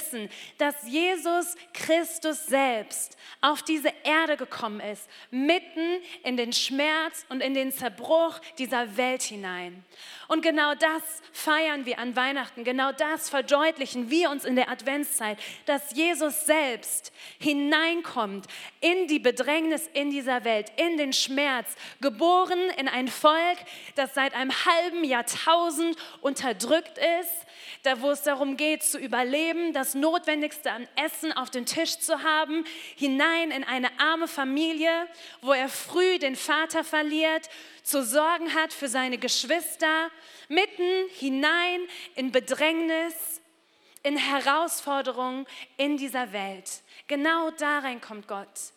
dass 0.59 0.75
Jesus 0.87 1.55
Christus 1.73 2.47
selbst 2.47 3.17
auf 3.41 3.63
diese 3.63 3.93
Erde 4.05 4.37
gekommen 4.37 4.81
ist, 4.81 5.09
mitten 5.31 6.01
in 6.25 6.37
den 6.37 6.53
Schmerz 6.53 7.25
und 7.29 7.41
in 7.41 7.55
den 7.55 7.73
Zerbruch 7.73 8.39
dieser 8.59 8.97
Welt 8.97 9.23
hinein. 9.23 9.85
Und 10.29 10.43
genau 10.43 10.75
das 10.75 11.03
feiern 11.33 11.87
wir 11.87 11.99
an 11.99 12.17
Weihnachten, 12.17 12.65
genau 12.65 12.93
das 12.93 13.31
verdeutlichen 13.31 14.11
wir 14.11 14.31
uns 14.31 14.45
in 14.45 14.57
der 14.57 14.69
Adventszeit, 14.69 15.39
dass 15.67 15.95
Jesus 15.95 16.47
selbst 16.47 17.13
hineinkommt 17.39 18.47
in 18.81 19.07
die 19.07 19.21
Bedrängnis 19.21 19.89
in 19.93 20.11
dieser 20.11 20.45
Welt, 20.45 20.73
in 20.77 20.97
den 20.97 21.13
Schmerz, 21.13 21.77
geboren 22.01 22.71
in 22.77 22.89
ein 22.89 23.09
Volk, 23.09 23.59
das 23.95 24.15
seit 24.15 24.35
einem 24.35 24.53
halben 24.65 25.05
Jahrtausend 25.05 25.97
unterdrückt 26.21 26.99
ist, 26.99 27.46
da 27.83 28.01
wo 28.01 28.11
es 28.11 28.23
darum 28.23 28.57
geht 28.57 28.83
zu 28.83 28.99
überleben, 28.99 29.73
das 29.73 29.95
Notwendigste 29.95 30.73
an 30.73 30.89
Essen 30.97 31.33
auf 31.33 31.51
dem 31.51 31.67
Tisch 31.67 31.99
zu 31.99 32.23
haben, 32.23 32.65
hinein 32.97 33.51
in 33.51 33.65
eine 33.65 33.91
arme 33.99 34.29
Familie, 34.29 35.09
wo 35.41 35.53
er 35.53 35.69
früh 35.69 36.19
den 36.19 36.37
Vater 36.37 36.85
verliert, 36.85 37.49
zu 37.83 38.05
sorgen 38.05 38.55
hat 38.55 38.73
für 38.73 38.89
seine 38.89 39.19
Geschwister, 39.19 40.11
mitten 40.49 41.09
hinein 41.19 41.81
in 42.15 42.33
Bedrängnis, 42.33 43.41
in 44.03 44.17
Herausforderungen 44.17 45.47
in 45.77 45.97
dieser 45.97 46.33
Welt. 46.33 46.83
Genau 47.09 47.51
darein 47.51 48.01
kommt 48.01 48.29
Gott. 48.29 48.76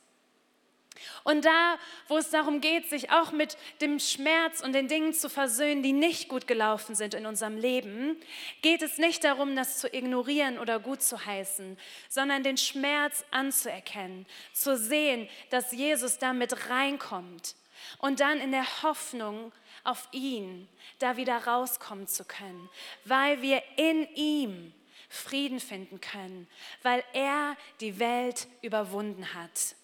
Und 1.24 1.46
da, 1.46 1.78
wo 2.08 2.18
es 2.18 2.30
darum 2.30 2.62
geht, 2.62 2.90
sich 2.90 3.12
auch 3.12 3.32
mit 3.32 3.58
dem 3.82 4.00
Schmerz 4.00 4.62
und 4.62 4.74
den 4.74 4.88
Dingen 4.88 5.14
zu 5.14 5.30
versöhnen, 5.30 5.84
die 5.84 5.94
nicht 5.94 6.30
gut 6.30 6.48
gelaufen 6.48 6.96
sind 6.96 7.14
in 7.14 7.26
unserem 7.26 7.58
Leben, 7.58 8.18
geht 8.62 8.82
es 8.82 8.98
nicht 8.98 9.24
darum, 9.24 9.56
das 9.56 9.78
zu 9.78 9.94
ignorieren 9.94 10.60
oder 10.60 10.80
gut 10.80 11.02
zu 11.02 11.26
heißen, 11.26 11.78
sondern 12.10 12.44
den 12.44 12.58
Schmerz 12.58 13.24
anzuerkennen, 13.32 14.26
zu 14.54 14.78
sehen, 14.78 15.30
dass 15.50 15.72
Jesus 15.72 16.18
damit 16.18 16.70
reinkommt 16.70 17.56
und 18.00 18.20
dann 18.20 18.40
in 18.40 18.52
der 18.52 18.84
Hoffnung 18.84 19.52
auf 19.84 20.08
ihn 20.12 20.68
da 21.00 21.18
wieder 21.18 21.38
rauskommen 21.38 22.08
zu 22.08 22.26
können, 22.26 22.70
weil 23.06 23.42
wir 23.42 23.64
in 23.78 24.08
ihm 24.16 24.74
Frieden 25.10 25.60
finden 25.60 26.00
können, 26.00 26.48
weil 26.84 27.04
er 27.14 27.58
die 27.82 28.00
Welt 28.00 28.48
überwunden 28.62 29.34
hat. 29.34 29.76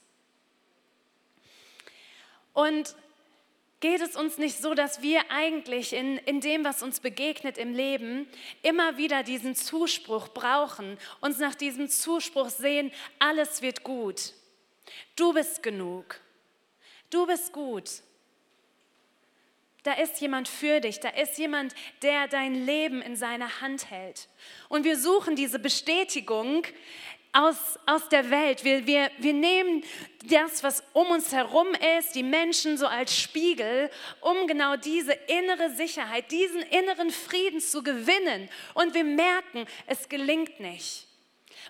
Und 2.56 2.96
geht 3.82 4.02
es 4.02 4.16
uns 4.16 4.40
nicht 4.40 4.58
so, 4.60 4.74
dass 4.74 5.04
wir 5.04 5.30
eigentlich 5.30 5.94
in, 5.94 6.18
in 6.18 6.42
dem, 6.42 6.64
was 6.66 6.82
uns 6.82 7.00
begegnet 7.00 7.60
im 7.60 7.76
Leben, 7.76 8.28
immer 8.64 8.98
wieder 8.98 9.22
diesen 9.22 9.56
Zuspruch 9.56 10.30
brauchen, 10.30 10.98
uns 11.22 11.38
nach 11.38 11.54
diesem 11.54 11.88
Zuspruch 11.88 12.50
sehen, 12.50 12.92
alles 13.20 13.62
wird 13.62 13.84
gut. 13.84 14.34
Du 15.16 15.34
bist 15.34 15.62
genug. 15.62 16.20
Du 17.12 17.28
bist 17.28 17.54
gut. 17.54 18.02
Da 19.84 19.94
ist 19.94 20.20
jemand 20.20 20.48
für 20.48 20.80
dich, 20.80 21.00
da 21.00 21.10
ist 21.10 21.38
jemand, 21.38 21.76
der 22.02 22.28
dein 22.28 22.66
Leben 22.66 23.04
in 23.04 23.16
seiner 23.16 23.62
Hand 23.62 23.92
hält. 23.92 24.30
Und 24.68 24.84
wir 24.84 24.98
suchen 24.98 25.36
diese 25.36 25.60
Bestätigung 25.60 26.64
aus, 27.36 27.78
aus 27.86 28.08
der 28.10 28.30
Welt. 28.30 28.64
Wir, 28.64 28.88
wir, 28.88 29.12
wir 29.20 29.34
nehmen 29.34 29.84
das, 30.24 30.64
was 30.64 30.84
um 30.94 31.08
uns 31.08 31.32
herum 31.32 31.68
ist, 32.00 32.16
die 32.16 32.24
Menschen 32.24 32.78
so 32.78 32.88
als 32.88 33.16
Spiegel, 33.16 33.92
um 34.22 34.48
genau 34.48 34.76
diese 34.78 35.14
innere 35.14 35.70
Sicherheit, 35.76 36.32
diesen 36.32 36.62
inneren 36.62 37.12
Frieden 37.12 37.60
zu 37.60 37.84
gewinnen. 37.84 38.50
Und 38.74 38.94
wir 38.94 39.04
merken, 39.04 39.66
es 39.86 40.08
gelingt 40.10 40.60
nicht. 40.60 41.08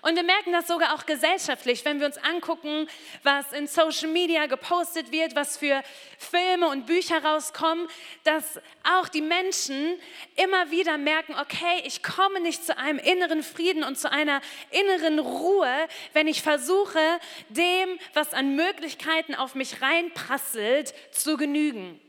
Und 0.02 0.16
wir 0.16 0.22
merken 0.22 0.52
das 0.52 0.66
sogar 0.66 0.94
auch 0.94 1.06
gesellschaftlich, 1.06 1.84
wenn 1.84 2.00
wir 2.00 2.06
uns 2.06 2.18
angucken, 2.18 2.88
was 3.22 3.52
in 3.52 3.66
Social 3.66 4.08
Media 4.08 4.46
gepostet 4.46 5.12
wird, 5.12 5.34
was 5.34 5.56
für 5.56 5.82
Filme 6.18 6.68
und 6.68 6.86
Bücher 6.86 7.24
rauskommen, 7.24 7.88
dass 8.24 8.60
auch 8.84 9.08
die 9.08 9.22
Menschen 9.22 9.98
immer 10.36 10.70
wieder 10.70 10.98
merken, 10.98 11.34
okay, 11.40 11.82
ich 11.84 12.02
komme 12.02 12.40
nicht 12.40 12.64
zu 12.64 12.76
einem 12.76 12.98
inneren 12.98 13.42
Frieden 13.42 13.84
und 13.84 13.98
zu 13.98 14.10
einer 14.10 14.40
inneren 14.70 15.18
Ruhe, 15.18 15.88
wenn 16.12 16.28
ich 16.28 16.42
versuche, 16.42 17.00
dem, 17.48 17.98
was 18.14 18.34
an 18.34 18.56
Möglichkeiten 18.56 19.34
auf 19.34 19.54
mich 19.54 19.82
reinprasselt, 19.82 20.94
zu 21.12 21.36
genügen. 21.36 22.00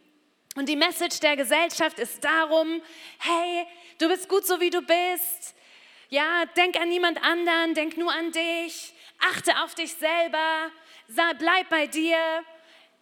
Und 0.55 0.67
die 0.69 0.75
Message 0.75 1.19
der 1.19 1.37
Gesellschaft 1.37 1.99
ist 1.99 2.23
darum, 2.23 2.81
hey, 3.19 3.67
du 3.99 4.07
bist 4.07 4.27
gut 4.27 4.45
so 4.45 4.59
wie 4.59 4.71
du 4.71 4.81
bist. 4.81 5.53
Ja, 6.09 6.45
denk 6.55 6.79
an 6.79 6.89
niemand 6.89 7.21
anderen, 7.21 7.73
denk 7.73 7.97
nur 7.97 8.11
an 8.13 8.31
dich, 8.31 8.93
achte 9.19 9.61
auf 9.61 9.75
dich 9.75 9.93
selber, 9.93 10.71
bleib 11.37 11.69
bei 11.69 11.87
dir. 11.87 12.17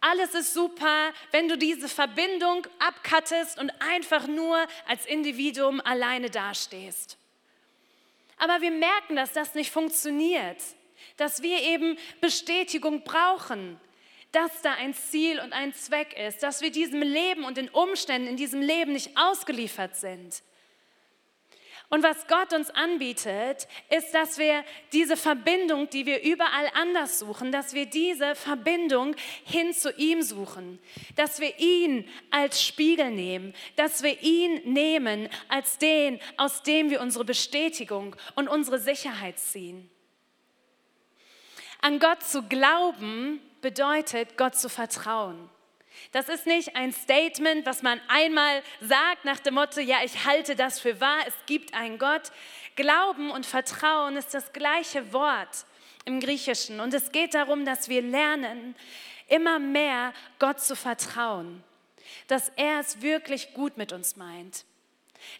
Alles 0.00 0.34
ist 0.34 0.52
super, 0.52 1.12
wenn 1.30 1.48
du 1.48 1.56
diese 1.56 1.88
Verbindung 1.88 2.66
abkattest 2.78 3.58
und 3.58 3.70
einfach 3.80 4.26
nur 4.26 4.66
als 4.86 5.06
Individuum 5.06 5.80
alleine 5.80 6.30
dastehst. 6.30 7.16
Aber 8.38 8.60
wir 8.60 8.70
merken, 8.70 9.16
dass 9.16 9.32
das 9.32 9.54
nicht 9.54 9.70
funktioniert, 9.70 10.58
dass 11.16 11.42
wir 11.42 11.62
eben 11.62 11.96
Bestätigung 12.20 13.02
brauchen, 13.02 13.80
dass 14.32 14.60
da 14.60 14.74
ein 14.74 14.92
Ziel 14.92 15.40
und 15.40 15.52
ein 15.52 15.72
Zweck 15.72 16.18
ist, 16.18 16.42
dass 16.42 16.60
wir 16.60 16.70
diesem 16.70 17.00
Leben 17.00 17.44
und 17.44 17.56
den 17.56 17.70
Umständen 17.70 18.28
in 18.28 18.36
diesem 18.36 18.60
Leben 18.60 18.92
nicht 18.92 19.16
ausgeliefert 19.16 19.96
sind. 19.96 20.42
Und 21.88 22.02
was 22.02 22.26
Gott 22.26 22.52
uns 22.52 22.70
anbietet, 22.70 23.68
ist, 23.90 24.12
dass 24.12 24.38
wir 24.38 24.64
diese 24.92 25.16
Verbindung, 25.16 25.88
die 25.88 26.04
wir 26.04 26.22
überall 26.22 26.68
anders 26.74 27.20
suchen, 27.20 27.52
dass 27.52 27.74
wir 27.74 27.86
diese 27.86 28.34
Verbindung 28.34 29.14
hin 29.44 29.72
zu 29.72 29.92
ihm 29.92 30.20
suchen, 30.22 30.80
dass 31.14 31.38
wir 31.38 31.58
ihn 31.60 32.08
als 32.30 32.62
Spiegel 32.62 33.12
nehmen, 33.12 33.54
dass 33.76 34.02
wir 34.02 34.20
ihn 34.20 34.72
nehmen 34.72 35.28
als 35.48 35.78
den, 35.78 36.18
aus 36.36 36.64
dem 36.64 36.90
wir 36.90 37.00
unsere 37.00 37.24
Bestätigung 37.24 38.16
und 38.34 38.48
unsere 38.48 38.80
Sicherheit 38.80 39.38
ziehen. 39.38 39.88
An 41.80 42.00
Gott 42.00 42.24
zu 42.24 42.42
glauben 42.42 43.40
bedeutet, 43.60 44.36
Gott 44.36 44.56
zu 44.56 44.68
vertrauen. 44.68 45.48
Das 46.12 46.28
ist 46.28 46.46
nicht 46.46 46.76
ein 46.76 46.92
Statement, 46.92 47.66
was 47.66 47.82
man 47.82 48.00
einmal 48.08 48.62
sagt 48.80 49.24
nach 49.24 49.40
dem 49.40 49.54
Motto, 49.54 49.80
ja, 49.80 49.98
ich 50.04 50.24
halte 50.26 50.56
das 50.56 50.80
für 50.80 51.00
wahr, 51.00 51.18
es 51.26 51.34
gibt 51.46 51.74
einen 51.74 51.98
Gott. 51.98 52.32
Glauben 52.76 53.30
und 53.30 53.46
Vertrauen 53.46 54.16
ist 54.16 54.34
das 54.34 54.52
gleiche 54.52 55.12
Wort 55.12 55.66
im 56.04 56.20
Griechischen. 56.20 56.80
Und 56.80 56.94
es 56.94 57.12
geht 57.12 57.34
darum, 57.34 57.64
dass 57.64 57.88
wir 57.88 58.02
lernen, 58.02 58.74
immer 59.28 59.58
mehr 59.58 60.12
Gott 60.38 60.60
zu 60.60 60.76
vertrauen, 60.76 61.64
dass 62.28 62.50
er 62.56 62.80
es 62.80 63.02
wirklich 63.02 63.54
gut 63.54 63.76
mit 63.76 63.92
uns 63.92 64.16
meint 64.16 64.64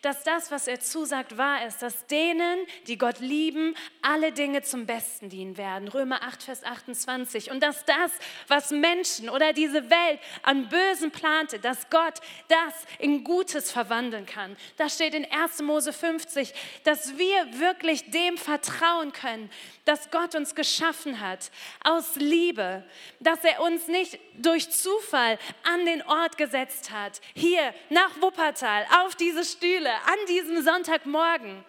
dass 0.03 0.23
das, 0.25 0.51
was 0.51 0.67
er 0.67 0.81
zusagt, 0.81 1.37
wahr 1.37 1.67
ist, 1.67 1.83
dass 1.83 2.07
denen, 2.07 2.59
die 2.87 2.99
Gott 2.99 3.21
lieben, 3.21 3.75
alle 4.03 4.33
Dinge 4.33 4.63
zum 4.63 4.87
Besten 4.87 5.29
dienen 5.29 5.57
werden. 5.57 5.89
Römer 5.89 6.23
8, 6.23 6.43
Vers 6.43 6.65
28. 6.65 7.51
Und 7.51 7.61
dass 7.63 7.85
das, 7.85 8.13
was 8.49 8.71
Menschen 8.71 9.29
oder 9.29 9.53
diese 9.53 9.91
Welt 9.91 10.21
an 10.43 10.69
Bösen 10.69 11.11
plante, 11.11 11.59
dass 11.59 11.91
Gott 11.91 12.21
das 12.49 12.75
in 12.99 13.25
Gutes 13.25 13.71
verwandeln 13.71 14.27
kann. 14.27 14.57
Das 14.77 14.95
steht 14.95 15.15
in 15.15 15.31
1. 15.31 15.63
Mose 15.63 15.93
50, 15.93 16.53
dass 16.85 17.19
wir 17.19 17.59
wirklich 17.59 18.11
dem 18.11 18.39
vertrauen 18.39 19.13
können, 19.13 19.51
dass 19.85 20.11
Gott 20.11 20.35
uns 20.35 20.55
geschaffen 20.55 21.21
hat 21.21 21.51
aus 21.85 22.17
Liebe, 22.17 22.85
dass 23.21 23.45
er 23.45 23.61
uns 23.61 23.87
nicht 23.89 24.19
durch 24.39 24.71
Zufall 24.71 25.39
an 25.63 25.87
den 25.87 26.03
Ort 26.03 26.37
gesetzt 26.37 26.91
hat, 26.91 27.21
hier 27.35 27.75
nach 27.91 28.21
Wuppertal, 28.21 28.87
auf 29.05 29.15
diese 29.15 29.45
Stühle, 29.45 29.76
an 29.85 30.27
diesem 30.29 30.63
Sonntagmorgen 30.63 31.65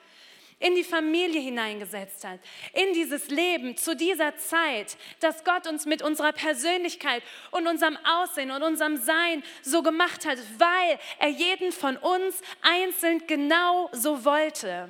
in 0.59 0.75
die 0.75 0.83
Familie 0.83 1.39
hineingesetzt 1.39 2.23
hat, 2.23 2.39
in 2.73 2.93
dieses 2.93 3.27
Leben, 3.29 3.77
zu 3.77 3.95
dieser 3.95 4.35
Zeit, 4.37 4.97
dass 5.19 5.43
Gott 5.43 5.67
uns 5.67 5.85
mit 5.85 6.01
unserer 6.01 6.31
Persönlichkeit 6.31 7.21
und 7.51 7.67
unserem 7.67 7.97
Aussehen 8.03 8.51
und 8.51 8.63
unserem 8.63 8.97
Sein 8.97 9.43
so 9.61 9.83
gemacht 9.83 10.25
hat, 10.25 10.39
weil 10.57 10.99
er 11.19 11.29
jeden 11.29 11.71
von 11.71 11.97
uns 11.97 12.41
einzeln 12.61 13.21
genau 13.27 13.89
so 13.91 14.25
wollte. 14.25 14.89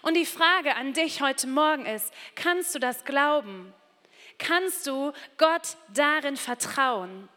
Und 0.00 0.14
die 0.14 0.26
Frage 0.26 0.76
an 0.76 0.94
dich 0.94 1.20
heute 1.20 1.46
Morgen 1.46 1.84
ist, 1.84 2.12
kannst 2.34 2.74
du 2.74 2.78
das 2.78 3.04
glauben? 3.04 3.74
Kannst 4.38 4.86
du 4.86 5.12
Gott 5.36 5.76
darin 5.92 6.36
vertrauen? 6.36 7.28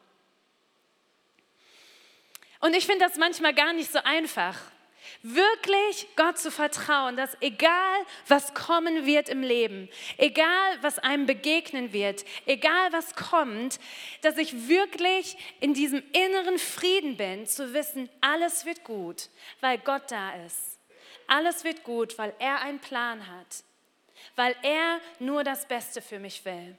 Und 2.62 2.76
ich 2.76 2.86
finde 2.86 3.06
das 3.06 3.18
manchmal 3.18 3.54
gar 3.54 3.74
nicht 3.74 3.92
so 3.92 4.00
einfach. 4.04 4.58
Wirklich 5.24 6.08
Gott 6.16 6.38
zu 6.38 6.52
vertrauen, 6.52 7.16
dass 7.16 7.36
egal 7.42 8.00
was 8.28 8.54
kommen 8.54 9.06
wird 9.06 9.30
im 9.30 9.42
Leben, 9.42 9.90
egal 10.18 10.78
was 10.82 11.00
einem 11.00 11.26
begegnen 11.26 11.92
wird, 11.92 12.24
egal 12.46 12.92
was 12.92 13.16
kommt, 13.16 13.80
dass 14.22 14.38
ich 14.38 14.68
wirklich 14.68 15.38
in 15.60 15.74
diesem 15.74 16.02
inneren 16.14 16.58
Frieden 16.58 17.18
bin, 17.18 17.46
zu 17.46 17.74
wissen, 17.74 18.10
alles 18.22 18.66
wird 18.66 18.84
gut, 18.84 19.30
weil 19.60 19.78
Gott 19.80 20.10
da 20.10 20.34
ist. 20.46 20.80
Alles 21.28 21.64
wird 21.64 21.84
gut, 21.84 22.18
weil 22.18 22.34
er 22.40 22.62
einen 22.62 22.80
Plan 22.80 23.28
hat, 23.28 23.64
weil 24.36 24.56
er 24.64 25.00
nur 25.20 25.44
das 25.44 25.68
Beste 25.68 26.02
für 26.02 26.20
mich 26.20 26.46
will. 26.46 26.78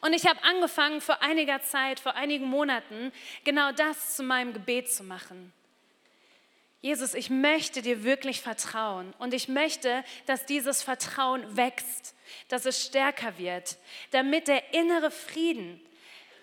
Und 0.00 0.12
ich 0.12 0.26
habe 0.26 0.42
angefangen 0.44 1.00
vor 1.00 1.22
einiger 1.22 1.62
Zeit, 1.62 2.00
vor 2.00 2.14
einigen 2.14 2.46
Monaten, 2.46 3.12
genau 3.44 3.72
das 3.72 4.16
zu 4.16 4.22
meinem 4.22 4.52
Gebet 4.52 4.90
zu 4.92 5.04
machen. 5.04 5.52
Jesus, 6.80 7.14
ich 7.14 7.30
möchte 7.30 7.82
dir 7.82 8.04
wirklich 8.04 8.40
vertrauen 8.40 9.12
und 9.18 9.34
ich 9.34 9.48
möchte, 9.48 10.04
dass 10.26 10.46
dieses 10.46 10.82
Vertrauen 10.82 11.56
wächst, 11.56 12.14
dass 12.48 12.64
es 12.64 12.84
stärker 12.84 13.38
wird, 13.38 13.76
damit 14.12 14.46
der 14.46 14.72
innere 14.72 15.10
Frieden 15.10 15.80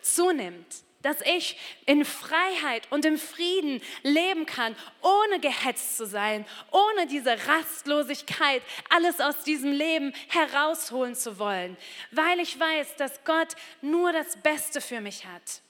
zunimmt, 0.02 0.84
dass 1.04 1.22
ich 1.22 1.58
in 1.86 2.04
Freiheit 2.06 2.88
und 2.90 3.06
im 3.06 3.20
Frieden 3.20 3.82
leben 4.02 4.48
kann, 4.48 4.76
ohne 5.02 5.40
gehetzt 5.40 5.98
zu 5.98 6.08
sein, 6.08 6.46
ohne 6.72 7.06
diese 7.06 7.38
Rastlosigkeit, 7.48 8.64
alles 8.90 9.20
aus 9.20 9.44
diesem 9.44 9.72
Leben 9.72 10.14
herausholen 10.30 11.14
zu 11.14 11.38
wollen, 11.38 11.78
weil 12.12 12.40
ich 12.40 12.60
weiß, 12.60 12.96
dass 12.96 13.24
Gott 13.24 13.50
nur 13.82 14.12
das 14.12 14.38
Beste 14.38 14.82
für 14.82 15.02
mich 15.02 15.26
hat. 15.26 15.62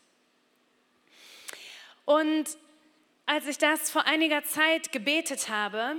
Und 2.06 2.46
als 3.26 3.48
ich 3.48 3.58
das 3.58 3.90
vor 3.90 4.06
einiger 4.06 4.44
Zeit 4.44 4.92
gebetet 4.92 5.50
habe, 5.50 5.96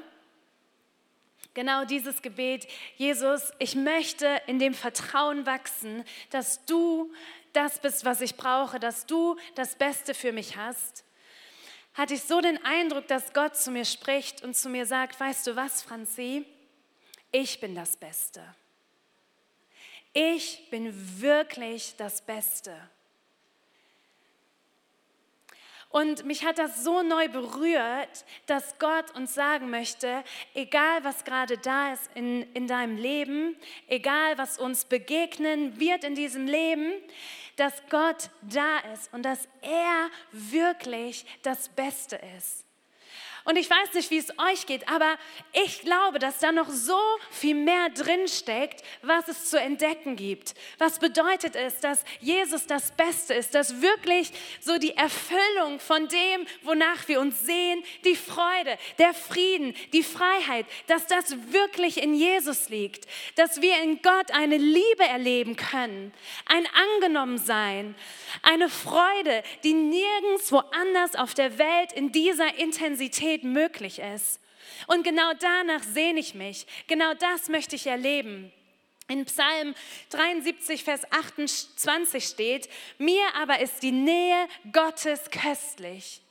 genau 1.55 1.85
dieses 1.85 2.21
Gebet, 2.21 2.67
Jesus, 2.97 3.53
ich 3.59 3.75
möchte 3.75 4.43
in 4.47 4.59
dem 4.59 4.75
Vertrauen 4.75 5.47
wachsen, 5.47 6.05
dass 6.31 6.65
du 6.67 7.13
das 7.55 7.79
bist, 7.79 8.05
was 8.05 8.21
ich 8.21 8.37
brauche, 8.37 8.79
dass 8.79 9.07
du 9.07 9.37
das 9.55 9.75
Beste 9.77 10.15
für 10.15 10.33
mich 10.33 10.57
hast, 10.57 11.05
hatte 11.95 12.15
ich 12.15 12.23
so 12.23 12.41
den 12.41 12.63
Eindruck, 12.65 13.07
dass 13.09 13.33
Gott 13.33 13.57
zu 13.57 13.71
mir 13.71 13.85
spricht 13.85 14.43
und 14.43 14.57
zu 14.57 14.69
mir 14.69 14.85
sagt, 14.85 15.19
weißt 15.19 15.47
du 15.47 15.57
was, 15.57 15.83
Franzi, 15.83 16.45
ich 17.31 17.61
bin 17.61 17.75
das 17.75 17.97
Beste. 17.97 18.43
Ich 20.13 20.69
bin 20.71 21.21
wirklich 21.21 21.97
das 21.97 22.21
Beste. 22.21 22.77
Und 25.95 26.25
mich 26.25 26.45
hat 26.45 26.59
das 26.59 26.83
so 26.83 27.05
neu 27.05 27.29
berührt, 27.29 28.25
dass 28.47 28.81
Gott 28.81 29.15
uns 29.15 29.33
sagen 29.33 29.71
möchte, 29.71 30.25
egal 30.53 31.05
was 31.05 31.23
gerade 31.23 31.57
da 31.57 31.93
ist 31.93 32.11
in, 32.17 32.43
in 32.53 32.67
deinem 32.67 32.97
Leben, 32.97 33.55
egal 33.87 34.37
was 34.37 34.59
uns 34.59 34.87
begegnen 34.87 35.79
wird 35.79 36.03
in 36.03 36.17
diesem 36.17 36.49
Leben, 36.49 36.95
dass 37.55 37.81
Gott 37.91 38.31
da 38.43 38.79
ist 38.93 39.15
und 39.15 39.23
dass 39.23 39.47
er 39.63 40.11
wirklich 40.33 41.25
das 41.45 41.69
Beste 41.69 42.19
ist. 42.37 42.65
Und 43.47 43.57
ich 43.57 43.69
weiß 43.69 43.93
nicht, 43.93 44.11
wie 44.11 44.17
es 44.17 44.31
euch 44.39 44.65
geht, 44.65 44.89
aber 44.89 45.19
ich 45.53 45.83
glaube, 45.83 46.19
dass 46.19 46.39
da 46.39 46.51
noch 46.51 46.71
so 46.71 46.99
viel 47.31 47.55
mehr 47.55 47.91
drinsteckt, 47.91 48.83
was 49.03 49.29
es 49.29 49.51
zu 49.51 49.61
entdecken 49.61 50.17
gibt. 50.17 50.55
Was 50.79 50.99
bedeutet 50.99 51.55
es, 51.55 51.79
dass 51.81 52.05
Jesus 52.21 52.67
das 52.67 52.93
Beste 52.93 53.35
ist, 53.35 53.55
dass 53.55 53.83
wirklich 53.83 54.33
so 54.61 54.79
die 54.79 54.97
Erfüllung 54.97 55.79
von 55.79 56.09
dem, 56.09 56.47
wonach 56.63 57.07
wir 57.07 57.21
uns 57.21 57.45
sehen, 57.45 57.85
die 58.07 58.17
Freude, 58.17 58.79
der 58.99 59.13
Frieden, 59.13 59.75
die 59.93 60.03
Freiheit, 60.03 60.65
dass 60.87 61.07
das 61.07 61.37
wirklich 61.53 62.03
in 62.03 62.15
Jesus 62.15 62.71
liegt, 62.71 63.07
dass 63.37 63.61
wir 63.61 63.79
in 63.83 64.01
Gott 64.01 64.31
eine 64.31 64.57
Liebe 64.57 65.05
erleben 65.07 65.57
können, 65.57 66.15
ein 66.47 66.67
Angenommensein, 66.95 67.95
eine 68.41 68.71
Freude, 68.71 69.43
die 69.65 69.75
nirgendwo 69.75 70.63
anders 70.73 71.15
auf 71.15 71.35
der 71.35 71.59
Welt 71.59 71.93
in 71.93 72.11
dieser 72.11 72.57
Intensität 72.57 73.34
möglich 73.43 73.99
ist. 73.99 74.41
Und 74.87 75.03
genau 75.03 75.33
danach 75.41 75.83
sehne 75.83 76.21
ich 76.21 76.35
mich. 76.35 76.67
Genau 76.87 77.15
das 77.15 77.49
möchte 77.49 77.77
ich 77.77 77.87
erleben. 77.87 78.53
In 79.09 79.25
Psalm 79.27 79.75
73, 80.11 80.83
Vers 80.83 81.03
28 81.11 82.25
steht, 82.25 82.69
mir 82.99 83.23
aber 83.37 83.61
ist 83.61 83.83
die 83.83 83.93
Nähe 83.93 84.49
Gottes 84.73 85.31
köstlich. 85.31 86.23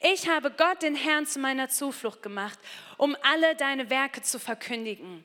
Ich 0.00 0.28
habe 0.28 0.50
Gott, 0.50 0.82
den 0.82 0.94
Herrn, 0.94 1.26
zu 1.26 1.38
meiner 1.38 1.68
Zuflucht 1.68 2.22
gemacht, 2.22 2.58
um 2.96 3.16
alle 3.22 3.54
deine 3.56 3.88
Werke 3.90 4.22
zu 4.22 4.38
verkündigen. 4.38 5.24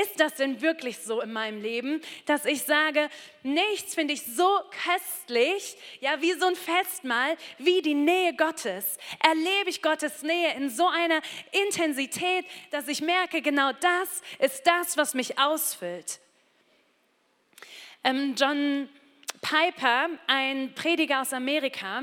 Ist 0.00 0.18
das 0.20 0.34
denn 0.34 0.60
wirklich 0.60 0.98
so 0.98 1.20
in 1.20 1.32
meinem 1.32 1.60
Leben, 1.60 2.00
dass 2.26 2.44
ich 2.44 2.62
sage, 2.62 3.08
nichts 3.42 3.94
finde 3.94 4.14
ich 4.14 4.22
so 4.22 4.48
köstlich, 4.84 5.76
ja, 6.00 6.20
wie 6.20 6.32
so 6.32 6.46
ein 6.46 6.56
Festmahl, 6.56 7.36
wie 7.58 7.82
die 7.82 7.94
Nähe 7.94 8.34
Gottes? 8.34 8.98
Erlebe 9.24 9.70
ich 9.70 9.82
Gottes 9.82 10.22
Nähe 10.22 10.54
in 10.54 10.70
so 10.70 10.86
einer 10.88 11.20
Intensität, 11.66 12.44
dass 12.70 12.88
ich 12.88 13.00
merke, 13.00 13.42
genau 13.42 13.72
das 13.72 14.22
ist 14.38 14.66
das, 14.66 14.96
was 14.96 15.14
mich 15.14 15.38
ausfüllt. 15.38 16.20
Ähm, 18.02 18.34
John 18.36 18.88
Piper, 19.42 20.08
ein 20.26 20.74
Prediger 20.74 21.22
aus 21.22 21.32
Amerika, 21.32 22.02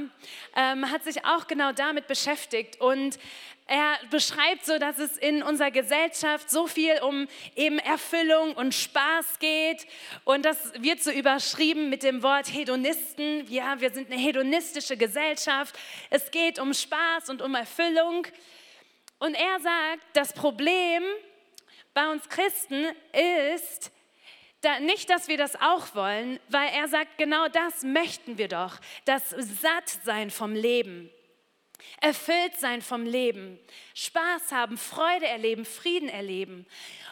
ähm, 0.55 0.91
hat 0.91 1.03
sich 1.03 1.23
auch 1.25 1.47
genau 1.47 1.71
damit 1.71 2.07
beschäftigt 2.07 2.81
und 2.81 3.19
er 3.67 3.99
beschreibt 4.09 4.65
so, 4.65 4.79
dass 4.79 4.97
es 4.97 5.17
in 5.17 5.43
unserer 5.43 5.71
Gesellschaft 5.71 6.49
so 6.49 6.67
viel 6.67 6.99
um 7.01 7.27
eben 7.55 7.79
Erfüllung 7.79 8.53
und 8.53 8.73
Spaß 8.73 9.39
geht. 9.39 9.85
Und 10.23 10.45
das 10.45 10.71
wird 10.81 11.03
so 11.03 11.11
überschrieben 11.11 11.89
mit 11.89 12.01
dem 12.01 12.23
Wort 12.23 12.53
Hedonisten. 12.53 13.45
Ja, 13.51 13.81
wir 13.81 13.91
sind 13.91 14.09
eine 14.09 14.19
hedonistische 14.19 14.95
Gesellschaft. 14.95 15.77
Es 16.09 16.31
geht 16.31 16.59
um 16.59 16.73
Spaß 16.73 17.29
und 17.29 17.41
um 17.41 17.55
Erfüllung. 17.55 18.25
Und 19.19 19.35
er 19.35 19.59
sagt, 19.59 20.03
das 20.13 20.31
Problem 20.31 21.03
bei 21.93 22.09
uns 22.09 22.29
Christen 22.29 22.85
ist, 23.51 23.91
da, 24.61 24.79
nicht, 24.79 25.09
dass 25.09 25.27
wir 25.27 25.37
das 25.37 25.55
auch 25.61 25.93
wollen, 25.93 26.39
weil 26.47 26.69
er 26.73 26.87
sagt, 26.87 27.17
genau 27.17 27.47
das 27.49 27.83
möchten 27.83 28.37
wir 28.37 28.47
doch, 28.47 28.79
das 29.05 29.29
Sattsein 29.29 30.31
vom 30.31 30.53
Leben. 30.53 31.09
Erfüllt 32.01 32.59
sein 32.59 32.81
vom 32.81 33.05
Leben, 33.05 33.59
Spaß 33.93 34.51
haben, 34.51 34.77
Freude 34.77 35.27
erleben, 35.27 35.65
Frieden 35.65 36.09
erleben. 36.09 36.65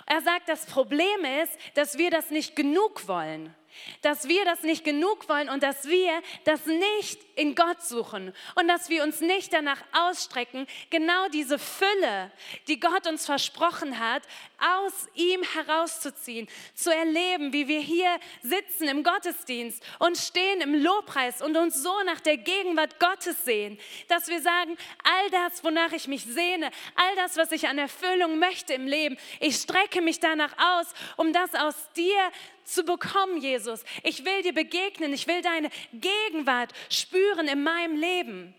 Er 0.06 0.22
sagt, 0.22 0.50
das 0.50 0.66
Problem 0.66 1.26
ist, 1.44 1.58
dass 1.74 1.98
wir 1.98 2.12
das 2.12 2.30
nicht 2.30 2.56
genug 2.56 3.08
wollen 3.08 3.54
dass 4.02 4.28
wir 4.28 4.46
das 4.46 4.64
nicht 4.64 4.84
genug 4.84 5.28
wollen 5.30 5.50
und 5.50 5.64
dass 5.64 5.88
wir 5.88 6.22
das 6.44 6.66
nicht 6.66 7.20
in 7.36 7.56
Gott 7.56 7.82
suchen 7.84 8.34
und 8.56 8.68
dass 8.68 8.90
wir 8.90 9.04
uns 9.04 9.22
nicht 9.22 9.54
danach 9.54 9.82
ausstrecken, 9.92 10.68
genau 10.90 11.28
diese 11.30 11.60
Fülle, 11.60 12.32
die 12.68 12.80
Gott 12.80 13.08
uns 13.08 13.26
versprochen 13.26 14.00
hat, 14.00 14.24
aus 14.58 15.08
ihm 15.14 15.44
herauszuziehen, 15.44 16.48
zu 16.74 16.94
erleben, 16.94 17.54
wie 17.54 17.68
wir 17.68 17.80
hier 17.80 18.20
sitzen 18.42 18.88
im 18.88 19.04
Gottesdienst 19.04 19.84
und 20.00 20.18
stehen 20.18 20.62
im 20.62 20.82
Lobpreis 20.82 21.42
und 21.42 21.58
uns 21.58 21.82
so 21.82 21.94
nach 22.06 22.22
der 22.22 22.38
Gegenwart 22.38 23.00
Gottes 23.00 23.44
sehen, 23.44 23.78
dass 24.08 24.28
wir 24.28 24.42
sagen, 24.42 24.78
all 25.04 25.30
das, 25.32 25.64
wonach 25.64 25.92
ich 25.92 26.08
mich 26.08 26.24
sehne, 26.24 26.72
all 26.96 27.16
das, 27.16 27.38
was 27.38 27.52
ich 27.52 27.68
an 27.68 27.78
Erfüllung 27.78 28.40
möchte 28.40 28.74
im 28.74 28.88
Leben, 28.88 29.18
ich 29.40 29.58
strecke 29.58 30.02
mich 30.02 30.20
danach 30.20 30.54
aus, 30.58 30.88
um 31.18 31.34
das 31.34 31.54
aus 31.54 31.76
dir 31.94 32.32
zu 32.66 32.84
bekommen, 32.84 33.38
Jesus. 33.38 33.84
Ich 34.04 34.26
will 34.26 34.42
dir 34.42 34.54
begegnen. 34.54 35.14
Ich 35.14 35.28
will 35.28 35.42
deine 35.42 35.70
Gegenwart 35.94 36.74
spüren 36.90 37.48
in 37.48 37.64
meinem 37.64 37.98
Leben. 37.98 38.54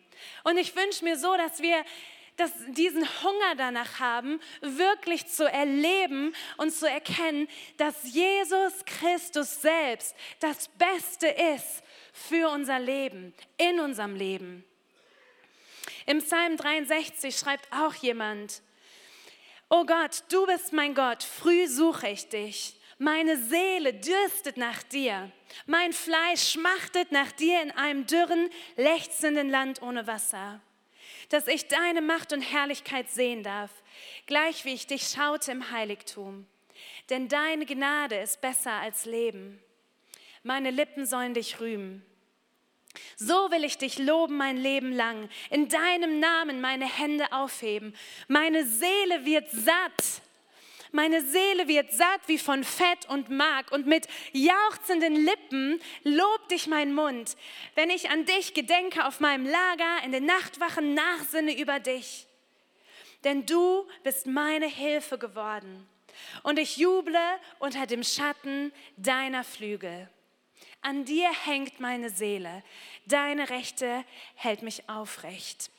Und 0.45 0.57
ich 0.57 0.75
wünsche 0.75 1.05
mir 1.05 1.19
so, 1.19 1.37
dass 1.37 1.61
wir 1.61 1.85
dass 2.37 2.53
diesen 2.69 3.03
Hunger 3.23 3.55
danach 3.57 3.99
haben, 3.99 4.40
wirklich 4.61 5.27
zu 5.27 5.51
erleben 5.51 6.35
und 6.59 6.71
zu 6.71 6.88
erkennen, 6.88 7.49
dass 7.79 8.12
Jesus 8.12 8.85
Christus 8.85 9.62
selbst 9.62 10.14
das 10.40 10.69
Beste 10.69 11.29
ist 11.29 11.83
für 12.12 12.51
unser 12.51 12.79
Leben, 12.79 13.35
in 13.57 13.81
unserem 13.81 14.14
Leben. 14.14 14.64
Im 16.05 16.19
Psalm 16.19 16.57
63 16.57 17.37
schreibt 17.37 17.73
auch 17.73 17.95
jemand, 17.95 18.62
Oh 19.69 19.85
Gott, 19.85 20.23
du 20.29 20.47
bist 20.47 20.73
mein 20.73 20.95
Gott, 20.95 21.25
früh 21.25 21.66
suche 21.66 22.09
ich 22.09 22.29
dich. 22.29 22.76
Meine 22.99 23.37
Seele 23.37 23.93
dürstet 23.93 24.57
nach 24.57 24.83
dir. 24.83 25.31
Mein 25.67 25.93
Fleisch 25.93 26.53
schmachtet 26.53 27.13
nach 27.13 27.31
dir 27.33 27.63
in 27.63 27.71
einem 27.73 28.07
dürren, 28.07 28.49
lechzenden 28.77 29.51
Land 29.51 29.83
ohne 29.83 30.07
Wasser. 30.07 30.61
Dass 31.29 31.47
ich 31.47 31.69
deine 31.69 32.01
Macht 32.01 32.33
und 32.33 32.41
Herrlichkeit 32.41 33.11
sehen 33.11 33.43
darf, 33.43 33.71
gleich 34.27 34.65
wie 34.65 34.73
ich 34.73 34.87
dich 34.87 35.09
schaute 35.09 35.53
im 35.53 35.71
Heiligtum. 35.71 36.47
Denn 37.11 37.29
deine 37.29 37.67
Gnade 37.67 38.17
ist 38.17 38.41
besser 38.41 38.73
als 38.73 39.05
Leben. 39.05 39.61
Meine 40.43 40.71
Lippen 40.71 41.07
sollen 41.07 41.35
dich 41.35 41.61
rühmen. 41.61 42.05
So 43.17 43.51
will 43.51 43.65
ich 43.65 43.77
dich 43.77 43.99
loben 43.99 44.37
mein 44.37 44.57
Leben 44.57 44.93
lang, 44.93 45.29
in 45.51 45.69
deinem 45.69 46.19
Namen 46.19 46.63
meine 46.63 46.87
Hände 46.87 47.31
aufheben. 47.33 47.95
Meine 48.27 48.65
Seele 48.65 49.27
wird 49.27 49.51
satt 49.51 50.23
meine 50.97 51.23
Seele 51.23 51.69
wird 51.69 51.93
satt 51.93 52.23
wie 52.27 52.39
von 52.39 52.65
Fett 52.65 53.07
und 53.09 53.29
Mark 53.29 53.71
und 53.71 53.87
mit 53.87 54.09
jauchzenden 54.33 55.15
Lippen 55.15 55.79
lobt 56.03 56.51
dich 56.51 56.67
mein 56.67 56.95
Mund, 56.95 57.37
wenn 57.75 57.91
ich 57.91 58.09
an 58.09 58.25
dich 58.25 58.55
gedenke 58.55 59.05
auf 59.07 59.21
meinem 59.21 59.47
Lager, 59.47 60.03
in 60.05 60.13
den 60.13 60.25
Nachtwachen 60.25 60.95
nachsinne 60.95 61.57
über 61.57 61.81
dich. 61.81 62.27
Denn 63.25 63.45
du 63.45 63.87
bist 64.05 64.27
meine 64.27 64.67
Hilfe 64.67 65.19
geworden 65.19 65.87
und 66.43 66.59
ich 66.59 66.79
juble 66.79 67.39
unter 67.59 67.87
dem 67.87 68.03
Schatten 68.03 68.73
deiner 68.97 69.45
Flügel. 69.45 70.09
An 70.81 71.05
dir 71.05 71.31
hängt 71.45 71.79
meine 71.79 72.09
Seele, 72.09 72.63
deine 73.05 73.51
Rechte 73.51 74.03
hält 74.35 74.63
mich 74.63 74.89
aufrecht. 74.89 75.71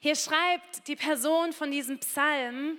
Hier 0.00 0.16
schreibt 0.16 0.88
die 0.88 0.96
Person 0.96 1.52
von 1.52 1.70
diesem 1.70 1.98
Psalm, 1.98 2.78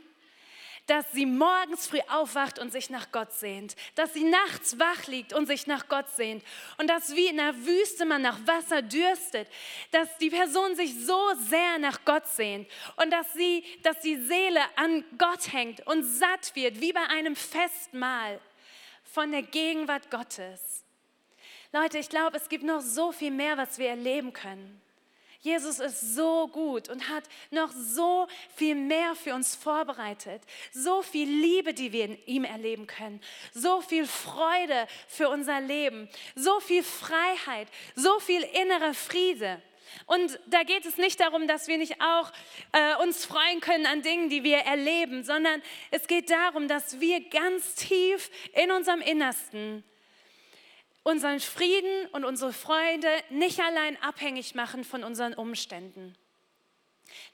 dass 0.88 1.10
sie 1.13 1.26
morgens 1.26 1.88
früh 1.88 2.02
aufwacht 2.10 2.60
und 2.60 2.72
sich 2.72 2.89
nach 2.89 3.12
Gott 3.12 3.32
sehnt, 3.32 3.76
dass 3.96 4.13
sie 4.13 4.26
nachts 4.26 4.78
wach 4.80 5.08
liegt 5.08 5.34
und 5.34 5.46
sich 5.46 5.65
nach 5.65 5.88
Gott 5.88 6.10
sehnt 6.10 6.43
und 6.78 6.89
dass 6.89 7.15
wie 7.15 7.28
in 7.28 7.38
der 7.38 7.56
Wüste 7.65 8.06
man 8.06 8.22
nach 8.22 8.39
Wasser 8.46 8.82
dürstet, 8.82 9.48
dass 9.91 10.17
die 10.17 10.30
Person 10.30 10.76
sich 10.76 10.93
so 11.06 11.19
sehr 11.50 11.78
nach 11.80 12.04
Gott 12.04 12.28
sehnt 12.28 12.67
und 12.98 13.12
dass 13.12 13.32
sie, 13.34 13.63
dass 13.84 14.00
die 14.02 14.17
Seele 14.17 14.62
an 14.76 15.06
Gott 15.17 15.54
hängt 15.54 15.86
und 15.88 16.04
satt 16.04 16.54
wird, 16.56 16.82
wie 16.82 16.91
bei 16.91 17.06
einem 17.08 17.36
Festmahl 17.36 18.39
von 19.04 19.32
der 19.32 19.43
Gegenwart 19.43 20.12
Gottes. 20.12 20.84
Leute, 21.72 21.98
ich 21.98 22.10
glaube, 22.10 22.38
es 22.38 22.50
gibt 22.50 22.63
noch 22.63 22.82
so 22.82 23.12
viel 23.12 23.32
mehr, 23.32 23.58
was 23.58 23.80
wir 23.80 23.89
erleben 23.89 24.34
können. 24.34 24.82
Jesus 25.44 25.80
ist 25.80 26.16
so 26.16 26.48
gut 26.48 26.88
und 26.88 27.10
hat 27.10 27.26
noch 27.52 27.70
so 27.74 28.28
viel 28.56 28.76
mehr 28.76 29.14
für 29.14 29.36
uns 29.36 29.56
vorbereitet. 29.56 30.42
So 30.72 31.02
viel 31.02 31.28
Liebe, 31.28 31.74
die 31.74 31.92
wir 31.92 32.06
in 32.06 32.18
ihm 32.26 32.44
erleben 32.46 32.88
können. 32.88 33.20
So 33.54 33.82
viel 33.82 34.08
Freude 34.08 34.88
für 35.10 35.28
unser 35.28 35.60
Leben. 35.60 36.08
So 36.36 36.62
viel 36.62 36.82
Freiheit. 36.82 37.68
So 37.94 38.22
viel 38.22 38.42
innere 38.42 38.94
Friede. 38.94 39.62
Und 40.06 40.40
da 40.48 40.64
geht 40.64 40.86
es 40.86 40.98
nicht 40.98 41.20
darum, 41.20 41.46
dass 41.46 41.68
wir 41.68 41.78
nicht 41.78 42.00
auch 42.00 42.32
äh, 42.72 42.96
uns 43.04 43.26
freuen 43.26 43.60
können 43.60 43.86
an 43.86 44.02
Dingen, 44.02 44.30
die 44.30 44.46
wir 44.46 44.60
erleben, 44.60 45.26
sondern 45.26 45.62
es 45.92 46.08
geht 46.08 46.30
darum, 46.30 46.70
dass 46.70 47.02
wir 47.02 47.20
ganz 47.30 47.76
tief 47.76 48.32
in 48.54 48.72
unserem 48.72 49.02
Innersten 49.02 49.84
unseren 51.04 51.39
Frieden 51.39 52.08
und 52.13 52.26
unsere 52.26 52.54
Freude 52.54 53.10
nicht 53.30 53.60
allein 53.60 54.02
abhängig 54.02 54.56
machen 54.56 54.84
von 54.84 55.04
unseren 55.04 55.34
Umständen. 55.34 56.16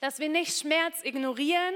Dass 0.01 0.19
wir 0.19 0.29
nicht 0.29 0.57
Schmerz 0.57 1.03
ignorieren, 1.03 1.75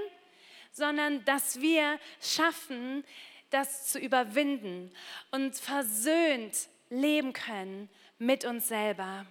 sondern 0.71 1.23
dass 1.25 1.61
wir 1.61 1.99
schaffen, 2.19 3.03
das 3.51 3.87
zu 3.91 3.99
überwinden 3.99 4.91
und 5.31 5.55
versöhnt 5.55 6.67
leben 6.89 7.33
können 7.33 7.89
mit 8.17 8.45
uns 8.45 8.67
selber. 8.67 9.25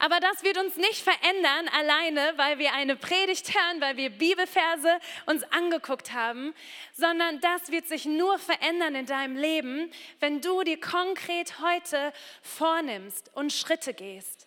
Aber 0.00 0.20
das 0.20 0.44
wird 0.44 0.58
uns 0.58 0.76
nicht 0.76 1.02
verändern 1.02 1.68
alleine, 1.76 2.32
weil 2.36 2.58
wir 2.58 2.72
eine 2.72 2.94
Predigt 2.94 3.52
hören, 3.52 3.80
weil 3.80 3.96
wir 3.96 4.10
Bibelverse 4.10 5.00
uns 5.26 5.42
angeguckt 5.50 6.12
haben, 6.12 6.54
sondern 6.92 7.40
das 7.40 7.72
wird 7.72 7.88
sich 7.88 8.04
nur 8.04 8.38
verändern 8.38 8.94
in 8.94 9.06
deinem 9.06 9.36
Leben, 9.36 9.90
wenn 10.20 10.40
du 10.40 10.62
dir 10.62 10.80
konkret 10.80 11.60
heute 11.60 12.12
vornimmst 12.42 13.30
und 13.34 13.52
Schritte 13.52 13.92
gehst. 13.92 14.46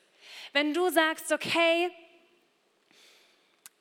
Wenn 0.54 0.74
du 0.74 0.90
sagst, 0.90 1.34
okay, 1.34 1.92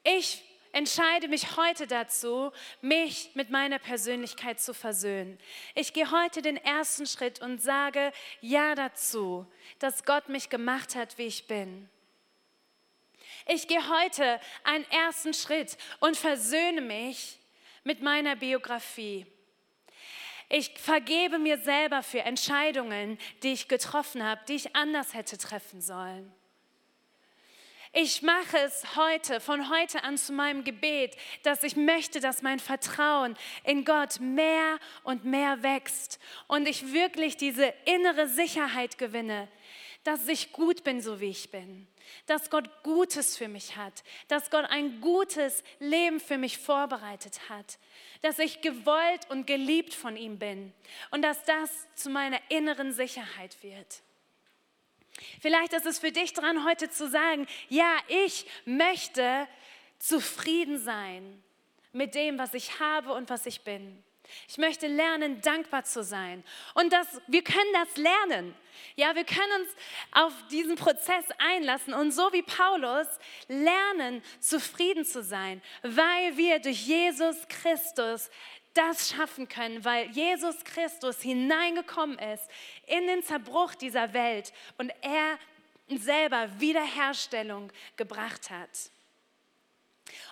ich 0.03 0.43
entscheide 0.73 1.29
mich 1.29 1.57
heute 1.57 1.87
dazu, 1.87 2.53
mich 2.81 3.31
mit 3.35 3.51
meiner 3.51 3.79
Persönlichkeit 3.79 4.61
zu 4.61 4.75
versöhnen. 4.75 5.39
Ich 5.75 5.93
gehe 5.93 6.11
heute 6.11 6.43
den 6.43 6.57
ersten 6.57 7.07
Schritt 7.07 7.41
und 7.41 7.61
sage 7.61 8.13
Ja 8.41 8.75
dazu, 8.75 9.47
dass 9.79 10.05
Gott 10.05 10.29
mich 10.29 10.49
gemacht 10.49 10.95
hat, 10.95 11.19
wie 11.19 11.27
ich 11.27 11.47
bin. 11.47 11.89
Ich 13.47 13.69
gehe 13.69 13.83
heute 13.89 14.41
einen 14.65 14.89
ersten 14.91 15.35
Schritt 15.35 15.77
und 15.99 16.17
versöhne 16.17 16.81
mich 16.81 17.39
mit 17.85 18.03
meiner 18.03 18.37
Biografie. 18.37 19.27
Ich 20.49 20.73
vergebe 20.79 21.39
mir 21.39 21.59
selber 21.59 22.03
für 22.03 22.21
Entscheidungen, 22.21 23.19
die 23.43 23.53
ich 23.53 23.69
getroffen 23.69 24.25
habe, 24.25 24.41
die 24.49 24.57
ich 24.57 24.75
anders 24.75 25.15
hätte 25.15 25.39
treffen 25.39 25.81
sollen. 25.81 26.33
Ich 27.93 28.23
mache 28.23 28.57
es 28.59 28.95
heute, 28.95 29.41
von 29.41 29.69
heute 29.69 30.05
an 30.05 30.17
zu 30.17 30.33
meinem 30.33 30.63
Gebet, 30.63 31.17
dass 31.43 31.65
ich 31.65 31.75
möchte, 31.75 32.21
dass 32.21 32.41
mein 32.41 32.61
Vertrauen 32.61 33.37
in 33.65 33.85
Gott 33.85 34.21
mehr 34.21 34.79
und 35.03 35.25
mehr 35.25 35.65
wächst 35.65 36.21
und 36.47 36.69
ich 36.69 36.93
wirklich 36.93 37.37
diese 37.37 37.75
innere 37.87 38.29
Sicherheit 38.29 38.97
gewinne, 38.97 39.49
dass 40.05 40.29
ich 40.29 40.53
gut 40.53 40.85
bin, 40.85 41.01
so 41.01 41.19
wie 41.19 41.31
ich 41.31 41.51
bin, 41.51 41.89
dass 42.27 42.49
Gott 42.49 42.71
Gutes 42.85 43.37
für 43.37 43.49
mich 43.49 43.77
hat, 43.77 44.05
dass 44.29 44.51
Gott 44.51 44.67
ein 44.71 45.01
gutes 45.01 45.65
Leben 45.81 46.21
für 46.21 46.39
mich 46.39 46.59
vorbereitet 46.59 47.41
hat, 47.49 47.77
dass 48.23 48.39
ich 48.39 48.61
gewollt 48.61 49.29
und 49.31 49.49
geliebt 49.49 49.95
von 49.95 50.17
ihm 50.17 50.39
bin 50.39 50.73
und 51.11 51.23
dass 51.23 51.45
das 51.45 51.89
zu 51.97 52.09
meiner 52.09 52.39
inneren 52.51 52.93
Sicherheit 52.93 53.61
wird. 53.65 54.03
Vielleicht 55.41 55.73
ist 55.73 55.87
es 55.87 55.99
für 55.99 56.13
dich 56.13 56.33
dran, 56.33 56.65
heute 56.65 56.91
zu 56.91 57.09
sagen, 57.09 57.47
ja, 57.69 57.97
ich 58.09 58.47
möchte 58.65 59.47
zufrieden 59.99 60.79
sein 60.79 61.43
mit 61.93 62.15
dem, 62.15 62.39
was 62.39 62.55
ich 62.55 62.81
habe 62.81 63.13
und 63.13 63.31
was 63.31 63.47
ich 63.47 63.63
bin. 63.63 64.03
Ich 64.49 64.59
möchte 64.59 64.87
lernen, 64.87 65.41
dankbar 65.41 65.85
zu 65.85 66.03
sein. 66.03 66.45
Und 66.75 66.93
das, 66.93 67.21
wir 67.27 67.43
können 67.43 67.73
das 67.73 67.97
lernen. 67.97 68.55
Ja, 68.97 69.15
wir 69.15 69.25
können 69.25 69.53
uns 69.61 69.71
auf 70.13 70.33
diesen 70.51 70.77
Prozess 70.77 71.25
einlassen 71.39 71.93
und 71.95 72.13
so 72.13 72.33
wie 72.33 72.43
Paulus 72.43 73.07
lernen, 73.49 74.23
zufrieden 74.39 75.05
zu 75.05 75.23
sein, 75.23 75.61
weil 75.83 76.37
wir 76.37 76.61
durch 76.61 76.87
Jesus 76.87 77.37
Christus 77.49 78.31
das 78.75 79.11
schaffen 79.11 79.49
können, 79.49 79.85
weil 79.85 80.09
Jesus 80.11 80.63
Christus 80.65 81.21
hineingekommen 81.21 82.19
ist 82.19 82.49
in 82.87 83.07
den 83.07 83.23
Zerbruch 83.23 83.75
dieser 83.75 84.13
Welt 84.13 84.53
und 84.79 84.93
er 85.03 85.39
selber 85.89 86.49
Wiederherstellung 86.61 87.73
gebracht 87.97 88.51
hat. 88.51 88.91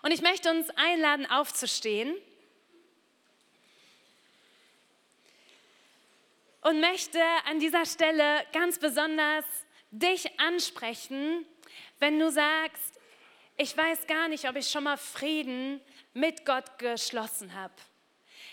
Und 0.02 0.12
ich 0.12 0.22
möchte 0.22 0.50
uns 0.50 0.70
einladen, 0.70 1.26
aufzustehen 1.26 2.16
und 6.62 6.80
möchte 6.80 7.20
an 7.46 7.58
dieser 7.58 7.86
Stelle 7.86 8.44
ganz 8.52 8.78
besonders 8.78 9.44
dich 9.90 10.38
ansprechen, 10.38 11.46
wenn 11.98 12.18
du 12.18 12.30
sagst, 12.30 13.00
ich 13.56 13.76
weiß 13.76 14.06
gar 14.06 14.28
nicht, 14.28 14.48
ob 14.48 14.56
ich 14.56 14.68
schon 14.68 14.84
mal 14.84 14.96
Frieden 14.96 15.80
mit 16.14 16.44
Gott 16.44 16.78
geschlossen 16.78 17.54
habe. 17.54 17.74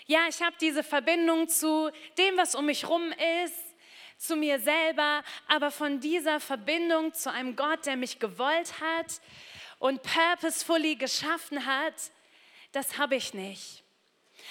Ja, 0.08 0.28
ich 0.28 0.40
habe 0.40 0.54
diese 0.60 0.84
Verbindung 0.84 1.48
zu 1.48 1.90
dem, 2.16 2.36
was 2.36 2.54
um 2.54 2.66
mich 2.66 2.84
herum 2.84 3.12
ist, 3.44 3.74
zu 4.16 4.36
mir 4.36 4.60
selber, 4.60 5.24
aber 5.48 5.72
von 5.72 5.98
dieser 5.98 6.38
Verbindung 6.38 7.12
zu 7.12 7.30
einem 7.30 7.56
Gott, 7.56 7.86
der 7.86 7.96
mich 7.96 8.20
gewollt 8.20 8.80
hat 8.80 9.20
und 9.80 10.02
purposefully 10.02 10.94
geschaffen 10.94 11.66
hat, 11.66 11.94
das 12.70 12.98
habe 12.98 13.16
ich 13.16 13.34
nicht. 13.34 13.82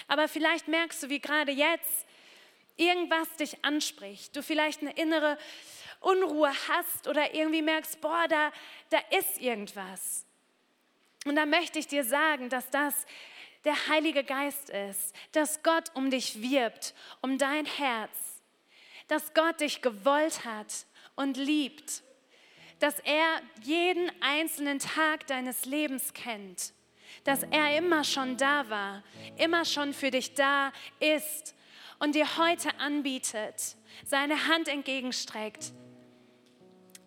Aber 0.08 0.28
vielleicht 0.28 0.68
merkst 0.68 1.04
du, 1.04 1.10
wie 1.10 1.20
gerade 1.20 1.54
jetzt 1.54 2.06
irgendwas 2.76 3.34
dich 3.38 3.64
anspricht, 3.64 4.36
du 4.36 4.44
vielleicht 4.44 4.82
eine 4.82 4.92
innere 4.92 5.38
Unruhe 6.02 6.52
hast 6.68 7.08
oder 7.08 7.34
irgendwie 7.34 7.62
merkst, 7.62 8.02
boah, 8.02 8.28
da, 8.28 8.52
da 8.90 9.00
ist 9.18 9.40
irgendwas. 9.40 10.26
Und 11.26 11.38
da 11.38 11.46
möchte 11.46 11.80
ich 11.80 11.88
dir 11.88 12.04
sagen, 12.04 12.50
dass 12.50 12.70
das 12.70 13.06
der 13.66 13.90
Heilige 13.90 14.24
Geist 14.24 14.70
ist, 14.70 15.14
dass 15.32 15.64
Gott 15.64 15.92
um 15.96 16.10
dich 16.10 16.42
wirbt, 16.42 16.94
um 17.22 17.38
dein 17.38 17.66
Herz, 17.66 18.42
dass 19.08 19.34
Gott 19.34 19.60
dich 19.60 19.82
gewollt 19.82 20.46
hat 20.46 20.86
und 21.16 21.38
liebt, 21.38 22.04
dass 22.80 23.00
er 23.00 23.42
jeden 23.64 24.12
einzelnen 24.22 24.80
Tag 24.80 25.28
deines 25.28 25.66
Lebens 25.66 26.14
kennt, 26.14 26.74
dass 27.24 27.44
er 27.44 27.78
immer 27.78 28.04
schon 28.04 28.38
da 28.38 28.70
war, 28.70 29.04
immer 29.38 29.66
schon 29.66 29.94
für 29.94 30.12
dich 30.12 30.36
da 30.36 30.72
ist 31.00 31.56
und 32.00 32.16
dir 32.16 32.38
heute 32.38 32.80
anbietet, 32.80 33.76
seine 34.06 34.48
Hand 34.48 34.68
entgegenstreckt 34.68 35.72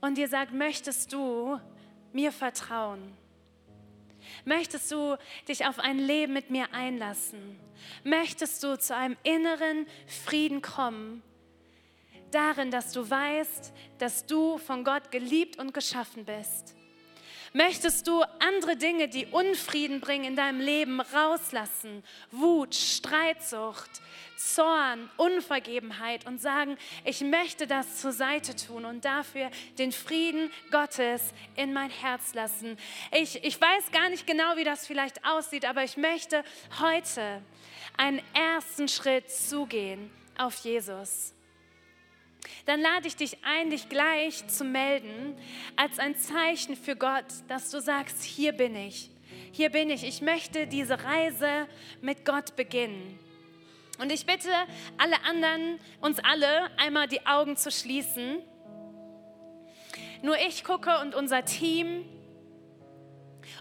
und 0.01 0.17
dir 0.17 0.29
sagt, 0.29 0.53
möchtest 0.53 1.13
du 1.13 1.61
mir 2.13 2.33
vertrauen? 2.33 3.17
Möchtest 4.45 4.91
du 4.91 5.17
dich 5.49 5.67
auf 5.67 5.79
ein 5.79 5.99
Leben 5.99 6.33
mit 6.33 6.51
mir 6.51 6.73
einlassen? 6.73 7.59
Möchtest 8.05 8.63
du 8.63 8.79
zu 8.79 8.95
einem 8.95 9.17
inneren 9.23 9.87
Frieden 10.07 10.63
kommen? 10.63 11.23
Darin, 12.31 12.71
dass 12.71 12.93
du 12.93 13.09
weißt, 13.09 13.73
dass 13.99 14.27
du 14.27 14.59
von 14.59 14.85
Gott 14.85 15.11
geliebt 15.11 15.59
und 15.59 15.73
geschaffen 15.73 16.25
bist. 16.25 16.75
Möchtest 17.53 18.07
du 18.07 18.23
andere 18.41 18.77
Dinge, 18.77 19.09
die 19.09 19.27
Unfrieden 19.27 20.01
bringen 20.01 20.25
in 20.25 20.37
deinem 20.37 20.61
Leben, 20.61 21.01
rauslassen? 21.01 22.05
Wut, 22.31 22.75
Streitsucht, 22.75 23.91
Zorn, 24.37 25.11
Unvergebenheit 25.17 26.27
und 26.27 26.41
sagen, 26.41 26.77
ich 27.05 27.23
möchte 27.23 27.67
das 27.67 28.01
zur 28.01 28.13
Seite 28.13 28.55
tun 28.55 28.85
und 28.85 29.05
dafür 29.05 29.51
den 29.79 29.93
Frieden 29.93 30.51
Gottes 30.71 31.33
in 31.57 31.73
mein 31.73 31.91
Herz 31.91 32.35
lassen. 32.35 32.77
Ich, 33.13 33.43
ich 33.43 33.61
weiß 33.61 33.91
gar 33.93 34.11
nicht 34.11 34.27
genau, 34.27 34.57
wie 34.57 34.65
das 34.65 34.87
vielleicht 34.87 35.25
aussieht, 35.25 35.65
aber 35.65 35.85
ich 35.85 35.97
möchte 35.97 36.45
heute 36.81 37.43
einen 37.97 38.21
ersten 38.35 38.89
Schritt 38.89 39.31
zugehen 39.31 40.11
auf 40.37 40.55
Jesus 40.57 41.35
dann 42.67 42.81
lade 42.81 43.09
ich 43.09 43.17
dich 43.17 43.39
ein, 43.45 43.71
dich 43.71 43.89
gleich 43.89 44.47
zu 44.49 44.65
melden 44.65 45.37
als 45.77 45.99
ein 45.99 46.17
Zeichen 46.17 46.77
für 46.77 46.97
Gott, 46.97 47.27
dass 47.49 47.71
du 47.71 47.81
sagst, 47.81 48.23
hier 48.23 48.53
bin 48.53 48.77
ich, 48.77 49.11
hier 49.53 49.71
bin 49.71 49.91
ich, 49.91 50.05
ich 50.05 50.21
möchte 50.21 50.67
diese 50.67 51.03
Reise 51.03 51.69
mit 52.01 52.25
Gott 52.25 52.57
beginnen. 52.57 53.19
Und 53.99 54.13
ich 54.13 54.27
bitte 54.27 54.51
alle 54.97 55.23
anderen, 55.25 55.81
uns 56.01 56.19
alle 56.21 56.71
einmal 56.79 57.09
die 57.09 57.27
Augen 57.27 57.57
zu 57.57 57.71
schließen. 57.71 58.39
Nur 60.23 60.37
ich 60.39 60.63
gucke 60.63 61.01
und 61.01 61.15
unser 61.15 61.45
Team 61.45 62.05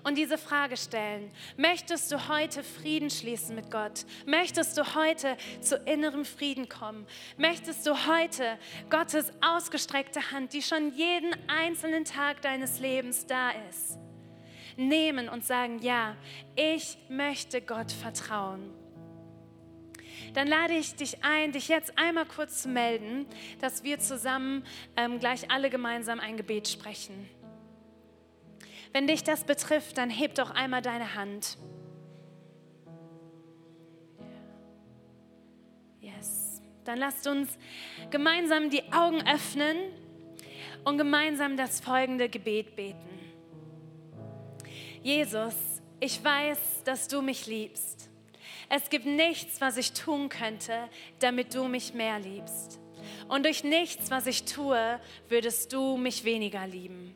und 0.04 0.18
diese 0.18 0.38
Frage 0.38 0.78
stellen. 0.78 1.32
Möchtest 1.58 2.12
du 2.12 2.28
heute 2.28 2.64
Frieden 2.64 3.10
schließen 3.10 3.56
mit 3.56 3.72
Gott? 3.72 4.06
Möchtest 4.26 4.78
du 4.78 4.96
heute 4.96 5.38
zu 5.62 5.78
innerem 5.78 6.26
Frieden 6.26 6.70
kommen? 6.70 7.06
Möchtest 7.38 7.86
du 7.88 7.92
heute 8.08 8.58
Gottes 8.90 9.32
ausgestreckte 9.42 10.32
Hand, 10.32 10.54
die 10.54 10.62
schon 10.62 10.94
jeden 10.96 11.36
einzelnen 11.48 12.06
Tag 12.06 12.42
deines 12.42 12.80
Lebens 12.80 13.26
da 13.26 13.52
ist, 13.70 13.98
nehmen 14.76 15.30
und 15.30 15.46
sagen, 15.46 15.80
ja, 15.82 16.16
ich 16.56 16.98
möchte 17.10 17.62
Gott 17.62 17.92
vertrauen? 17.92 18.74
dann 20.34 20.48
lade 20.48 20.74
ich 20.74 20.96
dich 20.96 21.24
ein, 21.24 21.52
dich 21.52 21.68
jetzt 21.68 21.98
einmal 21.98 22.26
kurz 22.26 22.62
zu 22.62 22.70
melden, 22.70 23.26
dass 23.60 23.84
wir 23.84 23.98
zusammen 24.00 24.64
ähm, 24.96 25.20
gleich 25.20 25.50
alle 25.50 25.70
gemeinsam 25.70 26.20
ein 26.20 26.38
Gebet 26.38 26.68
sprechen. 26.68 27.28
Wenn 28.94 29.08
dich 29.08 29.24
das 29.24 29.44
betrifft, 29.44 29.98
dann 29.98 30.10
heb 30.10 30.36
doch 30.36 30.52
einmal 30.52 30.82
deine 30.82 31.16
Hand. 31.16 31.58
Yes. 36.00 36.62
Dann 36.86 37.00
lasst 37.00 37.28
uns 37.28 37.58
gemeinsam 38.10 38.70
die 38.70 38.84
Augen 38.94 39.22
öffnen 39.28 39.78
und 40.86 40.98
gemeinsam 40.98 41.58
das 41.58 41.82
folgende 41.82 42.30
Gebet 42.30 42.76
beten. 42.76 43.18
Jesus, 45.04 45.56
ich 46.00 46.24
weiß, 46.24 46.84
dass 46.86 47.08
du 47.08 47.22
mich 47.22 47.46
liebst. 47.46 48.10
Es 48.70 48.90
gibt 48.90 49.06
nichts, 49.06 49.62
was 49.62 49.78
ich 49.78 49.94
tun 49.94 50.30
könnte, 50.30 50.90
damit 51.20 51.56
du 51.56 51.66
mich 51.66 51.94
mehr 51.94 52.20
liebst. 52.20 52.80
Und 53.28 53.46
durch 53.46 53.64
nichts, 53.64 54.12
was 54.12 54.28
ich 54.28 54.46
tue, 54.46 55.00
würdest 55.28 55.74
du 55.74 55.98
mich 55.98 56.24
weniger 56.24 56.66
lieben. 56.68 57.16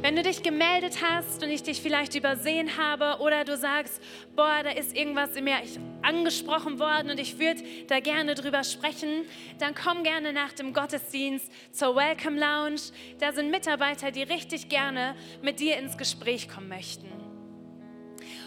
Wenn 0.00 0.14
du 0.14 0.22
dich 0.22 0.44
gemeldet 0.44 1.02
hast 1.02 1.42
und 1.42 1.50
ich 1.50 1.64
dich 1.64 1.82
vielleicht 1.82 2.14
übersehen 2.14 2.78
habe 2.78 3.20
oder 3.20 3.44
du 3.44 3.56
sagst, 3.56 4.00
boah, 4.36 4.60
da 4.62 4.70
ist 4.70 4.96
irgendwas 4.96 5.34
in 5.34 5.42
mir 5.42 5.56
angesprochen 6.02 6.78
worden 6.78 7.10
und 7.10 7.18
ich 7.18 7.40
würde 7.40 7.62
da 7.88 7.98
gerne 7.98 8.36
drüber 8.36 8.62
sprechen, 8.62 9.24
dann 9.58 9.74
komm 9.74 10.04
gerne 10.04 10.32
nach 10.32 10.52
dem 10.52 10.72
Gottesdienst 10.72 11.50
zur 11.72 11.96
Welcome 11.96 12.38
Lounge. 12.38 12.80
Da 13.18 13.32
sind 13.32 13.50
Mitarbeiter, 13.50 14.12
die 14.12 14.22
richtig 14.22 14.68
gerne 14.68 15.16
mit 15.42 15.58
dir 15.58 15.76
ins 15.76 15.98
Gespräch 15.98 16.48
kommen 16.48 16.68
möchten. 16.68 17.08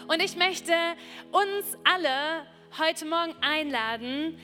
Und 0.08 0.22
ich 0.22 0.36
möchte 0.36 0.72
uns 1.32 1.76
alle 1.84 2.46
heute 2.78 3.04
Morgen 3.04 3.34
einladen, 3.42 4.38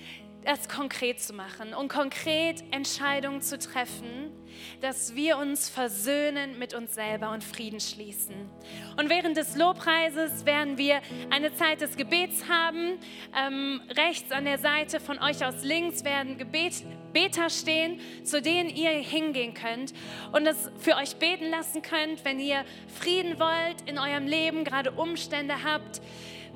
das 0.49 0.67
konkret 0.67 1.21
zu 1.21 1.35
machen 1.35 1.75
und 1.75 1.89
konkret 1.89 2.65
Entscheidungen 2.71 3.43
zu 3.43 3.59
treffen, 3.59 4.33
dass 4.81 5.15
wir 5.15 5.37
uns 5.37 5.69
versöhnen 5.69 6.59
mit 6.59 6.73
uns 6.73 6.95
selber 6.95 7.33
und 7.33 7.45
Frieden 7.45 7.81
schließen. 7.81 8.49
Und 8.97 9.11
während 9.11 9.37
des 9.37 9.57
Lobpreises 9.57 10.47
werden 10.47 10.79
wir 10.79 11.03
eine 11.29 11.53
Zeit 11.53 11.83
des 11.83 11.99
Gebets 11.99 12.49
haben. 12.49 12.99
Ähm, 13.37 13.83
rechts 13.95 14.33
an 14.33 14.47
der 14.47 14.57
Seite 14.57 15.01
von 15.01 15.19
euch 15.19 15.45
aus 15.45 15.65
links 15.65 16.03
werden 16.03 16.39
Gebet, 16.39 16.83
Beter 17.13 17.51
stehen, 17.51 18.01
zu 18.25 18.41
denen 18.41 18.71
ihr 18.71 18.91
hingehen 18.91 19.53
könnt 19.53 19.93
und 20.33 20.47
es 20.47 20.71
für 20.79 20.97
euch 20.97 21.17
beten 21.17 21.51
lassen 21.51 21.83
könnt, 21.83 22.25
wenn 22.25 22.41
ihr 22.41 22.65
Frieden 22.99 23.39
wollt 23.39 23.83
in 23.85 23.99
eurem 23.99 24.27
Leben, 24.27 24.65
gerade 24.65 24.93
Umstände 24.93 25.63
habt 25.63 26.01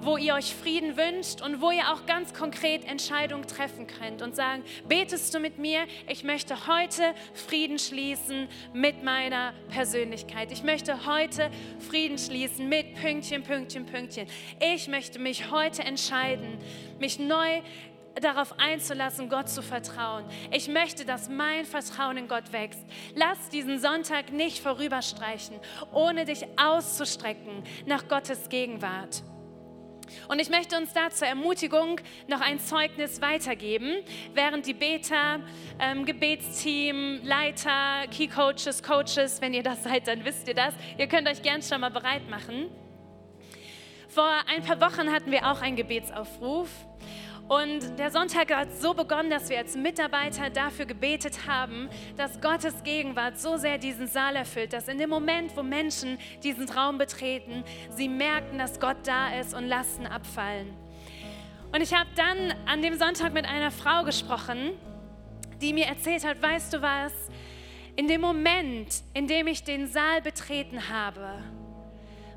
wo 0.02 0.16
ihr 0.16 0.34
euch 0.34 0.54
Frieden 0.54 0.96
wünscht 0.96 1.40
und 1.40 1.60
wo 1.62 1.70
ihr 1.70 1.92
auch 1.92 2.06
ganz 2.06 2.34
konkret 2.34 2.84
Entscheidungen 2.84 3.46
treffen 3.46 3.86
könnt 3.86 4.20
und 4.20 4.34
sagen, 4.34 4.64
betest 4.88 5.32
du 5.32 5.38
mit 5.38 5.58
mir? 5.58 5.86
Ich 6.08 6.24
möchte 6.24 6.66
heute 6.66 7.14
Frieden 7.34 7.78
schließen 7.78 8.48
mit 8.72 9.04
meiner 9.04 9.54
Persönlichkeit. 9.70 10.50
Ich 10.50 10.64
möchte 10.64 11.06
heute 11.06 11.50
Frieden 11.78 12.18
schließen 12.18 12.68
mit 12.68 12.94
Pünktchen, 12.94 13.44
Pünktchen, 13.44 13.86
Pünktchen. 13.86 14.26
Ich 14.74 14.88
möchte 14.88 15.20
mich 15.20 15.50
heute 15.50 15.82
entscheiden, 15.82 16.58
mich 16.98 17.18
neu 17.20 17.62
darauf 18.20 18.58
einzulassen, 18.58 19.28
Gott 19.28 19.48
zu 19.48 19.62
vertrauen. 19.62 20.24
Ich 20.50 20.68
möchte, 20.68 21.04
dass 21.04 21.28
mein 21.28 21.64
Vertrauen 21.64 22.16
in 22.16 22.28
Gott 22.28 22.52
wächst. 22.52 22.84
Lass 23.14 23.48
diesen 23.48 23.78
Sonntag 23.78 24.32
nicht 24.32 24.58
vorüberstreichen, 24.58 25.56
ohne 25.92 26.24
dich 26.24 26.44
auszustrecken 26.58 27.62
nach 27.86 28.08
Gottes 28.08 28.48
Gegenwart. 28.48 29.22
Und 30.28 30.40
ich 30.40 30.50
möchte 30.50 30.76
uns 30.76 30.92
da 30.92 31.10
zur 31.10 31.28
Ermutigung 31.28 32.00
noch 32.28 32.40
ein 32.40 32.58
Zeugnis 32.58 33.20
weitergeben, 33.20 33.96
während 34.34 34.66
die 34.66 34.74
Beta, 34.74 35.40
ähm, 35.78 36.04
Gebetsteam, 36.04 37.20
Leiter, 37.22 38.06
Key 38.10 38.28
Coaches, 38.28 38.82
Coaches, 38.82 39.40
wenn 39.40 39.54
ihr 39.54 39.62
das 39.62 39.82
seid, 39.84 40.08
dann 40.08 40.24
wisst 40.24 40.48
ihr 40.48 40.54
das. 40.54 40.74
Ihr 40.98 41.06
könnt 41.06 41.28
euch 41.28 41.42
gern 41.42 41.62
schon 41.62 41.80
mal 41.80 41.90
bereit 41.90 42.28
machen. 42.28 42.70
Vor 44.08 44.30
ein 44.46 44.62
paar 44.62 44.80
Wochen 44.80 45.10
hatten 45.10 45.30
wir 45.30 45.50
auch 45.50 45.62
einen 45.62 45.76
Gebetsaufruf 45.76 46.68
und 47.52 47.98
der 47.98 48.10
Sonntag 48.10 48.50
hat 48.50 48.74
so 48.80 48.94
begonnen, 48.94 49.28
dass 49.28 49.50
wir 49.50 49.58
als 49.58 49.76
Mitarbeiter 49.76 50.48
dafür 50.48 50.86
gebetet 50.86 51.46
haben, 51.46 51.90
dass 52.16 52.40
Gottes 52.40 52.82
Gegenwart 52.82 53.38
so 53.38 53.58
sehr 53.58 53.76
diesen 53.76 54.06
Saal 54.06 54.36
erfüllt, 54.36 54.72
dass 54.72 54.88
in 54.88 54.96
dem 54.96 55.10
Moment, 55.10 55.54
wo 55.54 55.62
Menschen 55.62 56.16
diesen 56.42 56.66
Raum 56.70 56.96
betreten, 56.96 57.62
sie 57.90 58.08
merken, 58.08 58.56
dass 58.56 58.80
Gott 58.80 58.96
da 59.04 59.38
ist 59.38 59.52
und 59.52 59.66
Lasten 59.66 60.06
abfallen. 60.06 60.72
Und 61.74 61.82
ich 61.82 61.92
habe 61.92 62.08
dann 62.16 62.54
an 62.66 62.80
dem 62.80 62.96
Sonntag 62.96 63.34
mit 63.34 63.44
einer 63.44 63.70
Frau 63.70 64.02
gesprochen, 64.04 64.70
die 65.60 65.74
mir 65.74 65.84
erzählt 65.84 66.26
hat, 66.26 66.40
weißt 66.40 66.72
du 66.72 66.80
was, 66.80 67.12
in 67.96 68.08
dem 68.08 68.22
Moment, 68.22 69.02
in 69.12 69.26
dem 69.26 69.46
ich 69.46 69.62
den 69.62 69.88
Saal 69.88 70.22
betreten 70.22 70.88
habe, 70.88 71.42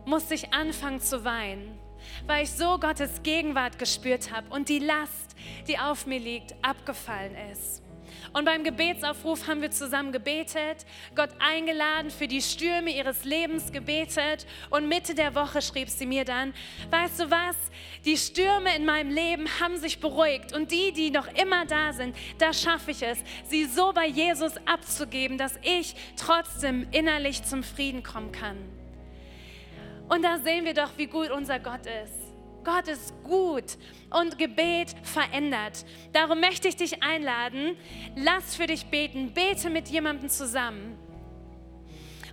musste 0.04 0.34
ich 0.34 0.54
anfangen 0.54 1.00
zu 1.00 1.24
weinen 1.24 1.85
weil 2.28 2.44
ich 2.44 2.52
so 2.52 2.78
Gottes 2.80 3.22
Gegenwart 3.24 3.78
gespürt 3.80 4.32
habe 4.32 4.48
und 4.50 4.70
die 4.70 4.80
Last, 4.80 5.36
die 5.68 5.78
auf 5.78 6.06
mir 6.06 6.20
liegt, 6.20 6.56
abgefallen 6.62 7.36
ist. 7.52 7.86
Und 8.34 8.46
beim 8.46 8.64
Gebetsaufruf 8.64 9.48
haben 9.48 9.62
wir 9.62 9.72
zusammen 9.72 10.12
gebetet, 10.12 10.86
Gott 11.16 11.30
eingeladen, 11.40 12.12
für 12.12 12.28
die 12.28 12.42
Stürme 12.42 12.90
ihres 12.90 13.24
Lebens 13.24 13.72
gebetet. 13.72 14.46
Und 14.70 14.88
Mitte 14.88 15.16
der 15.16 15.36
Woche 15.36 15.62
schrieb 15.62 15.90
sie 15.90 16.06
mir 16.06 16.26
dann, 16.26 16.54
weißt 16.92 17.22
du 17.22 17.32
was, 17.32 17.56
die 18.04 18.18
Stürme 18.18 18.76
in 18.76 18.86
meinem 18.86 19.10
Leben 19.10 19.48
haben 19.60 19.78
sich 19.78 20.00
beruhigt. 20.00 20.54
Und 20.54 20.72
die, 20.72 20.92
die 20.92 21.12
noch 21.12 21.28
immer 21.28 21.66
da 21.66 21.94
sind, 21.94 22.16
da 22.38 22.54
schaffe 22.54 22.92
ich 22.92 23.04
es, 23.04 23.20
sie 23.46 23.66
so 23.66 23.94
bei 23.94 24.08
Jesus 24.08 24.54
abzugeben, 24.66 25.38
dass 25.38 25.58
ich 25.62 25.96
trotzdem 26.18 26.88
innerlich 26.92 27.44
zum 27.44 27.64
Frieden 27.64 28.04
kommen 28.04 28.32
kann. 28.32 28.58
Und 30.08 30.24
da 30.24 30.38
sehen 30.38 30.66
wir 30.66 30.74
doch, 30.74 30.92
wie 30.98 31.08
gut 31.08 31.32
unser 31.32 31.60
Gott 31.60 31.86
ist. 31.86 32.34
Gott 32.64 32.88
ist 32.88 33.14
gut 33.24 33.78
und 34.10 34.38
Gebet 34.38 34.96
verändert. 35.04 35.86
Darum 36.14 36.40
möchte 36.40 36.68
ich 36.68 36.76
dich 36.76 37.04
einladen, 37.04 37.78
lass 38.16 38.56
für 38.56 38.66
dich 38.66 38.88
beten, 38.88 39.34
bete 39.34 39.70
mit 39.70 39.88
jemandem 39.88 40.30
zusammen. 40.30 40.98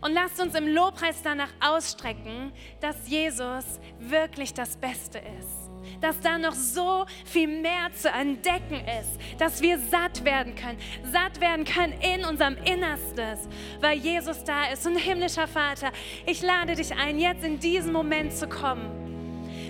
Und 0.00 0.14
lasst 0.14 0.40
uns 0.40 0.54
im 0.54 0.66
Lobpreis 0.66 1.22
danach 1.22 1.52
ausstrecken, 1.60 2.52
dass 2.80 3.08
Jesus 3.08 3.78
wirklich 4.00 4.52
das 4.52 4.76
Beste 4.76 5.18
ist 5.18 5.61
dass 6.00 6.20
da 6.20 6.38
noch 6.38 6.54
so 6.54 7.04
viel 7.24 7.48
mehr 7.48 7.92
zu 7.94 8.08
entdecken 8.08 8.82
ist, 9.00 9.18
dass 9.38 9.60
wir 9.62 9.78
satt 9.78 10.24
werden 10.24 10.54
können, 10.54 10.78
satt 11.04 11.40
werden 11.40 11.64
können 11.64 11.94
in 12.00 12.24
unserem 12.24 12.56
Innerstes, 12.64 13.48
weil 13.80 13.98
Jesus 13.98 14.44
da 14.44 14.66
ist. 14.72 14.86
Und 14.86 14.96
himmlischer 14.96 15.48
Vater, 15.48 15.92
ich 16.26 16.42
lade 16.42 16.74
dich 16.74 16.94
ein, 16.94 17.18
jetzt 17.18 17.44
in 17.44 17.58
diesen 17.58 17.92
Moment 17.92 18.32
zu 18.32 18.48
kommen. 18.48 19.02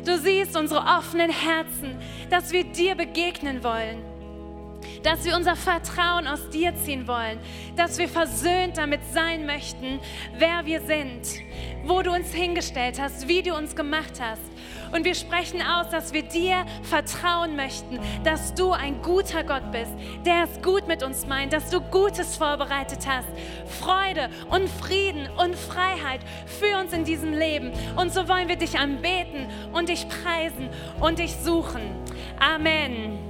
Du 0.04 0.18
siehst 0.18 0.56
unsere 0.56 0.80
offenen 0.80 1.30
Herzen, 1.30 1.96
dass 2.28 2.50
wir 2.52 2.64
dir 2.64 2.94
begegnen 2.94 3.62
wollen 3.62 4.12
dass 5.02 5.24
wir 5.24 5.36
unser 5.36 5.56
Vertrauen 5.56 6.26
aus 6.26 6.48
dir 6.50 6.74
ziehen 6.76 7.06
wollen, 7.06 7.38
dass 7.76 7.98
wir 7.98 8.08
versöhnt 8.08 8.78
damit 8.78 9.00
sein 9.12 9.46
möchten, 9.46 10.00
wer 10.38 10.64
wir 10.64 10.80
sind, 10.80 11.42
wo 11.84 12.02
du 12.02 12.12
uns 12.12 12.32
hingestellt 12.32 13.00
hast, 13.00 13.28
wie 13.28 13.42
du 13.42 13.54
uns 13.54 13.74
gemacht 13.76 14.20
hast. 14.20 14.42
Und 14.92 15.04
wir 15.04 15.14
sprechen 15.14 15.62
aus, 15.62 15.88
dass 15.88 16.12
wir 16.12 16.22
dir 16.22 16.66
vertrauen 16.82 17.56
möchten, 17.56 17.98
dass 18.24 18.54
du 18.54 18.72
ein 18.72 19.00
guter 19.00 19.42
Gott 19.42 19.72
bist, 19.72 19.92
der 20.26 20.44
es 20.44 20.62
gut 20.62 20.86
mit 20.86 21.02
uns 21.02 21.26
meint, 21.26 21.52
dass 21.52 21.70
du 21.70 21.80
Gutes 21.80 22.36
vorbereitet 22.36 23.06
hast. 23.06 23.28
Freude 23.80 24.28
und 24.50 24.68
Frieden 24.68 25.28
und 25.38 25.56
Freiheit 25.56 26.20
für 26.46 26.78
uns 26.78 26.92
in 26.92 27.04
diesem 27.04 27.32
Leben. 27.32 27.72
Und 27.96 28.12
so 28.12 28.28
wollen 28.28 28.48
wir 28.48 28.56
dich 28.56 28.78
anbeten 28.78 29.46
und 29.72 29.88
dich 29.88 30.06
preisen 30.08 30.68
und 31.00 31.18
dich 31.18 31.34
suchen. 31.36 31.82
Amen. 32.38 33.21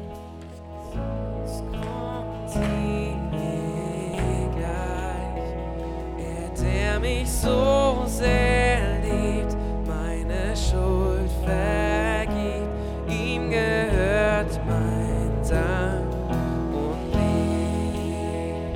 Der 6.92 7.00
mich 7.00 7.30
so 7.30 8.04
sehr 8.06 8.98
liebt, 9.00 9.56
meine 9.86 10.54
Schuld 10.56 11.30
vergibt. 11.44 12.68
Ihm 13.08 13.50
gehört 13.50 14.60
mein 14.66 15.30
Dank 15.48 16.12
und 16.30 17.14
Lieb. 17.14 18.74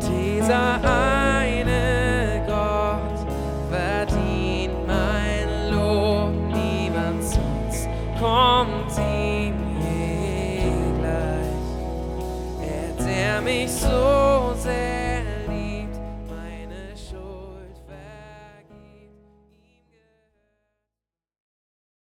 Dieser 0.00 1.09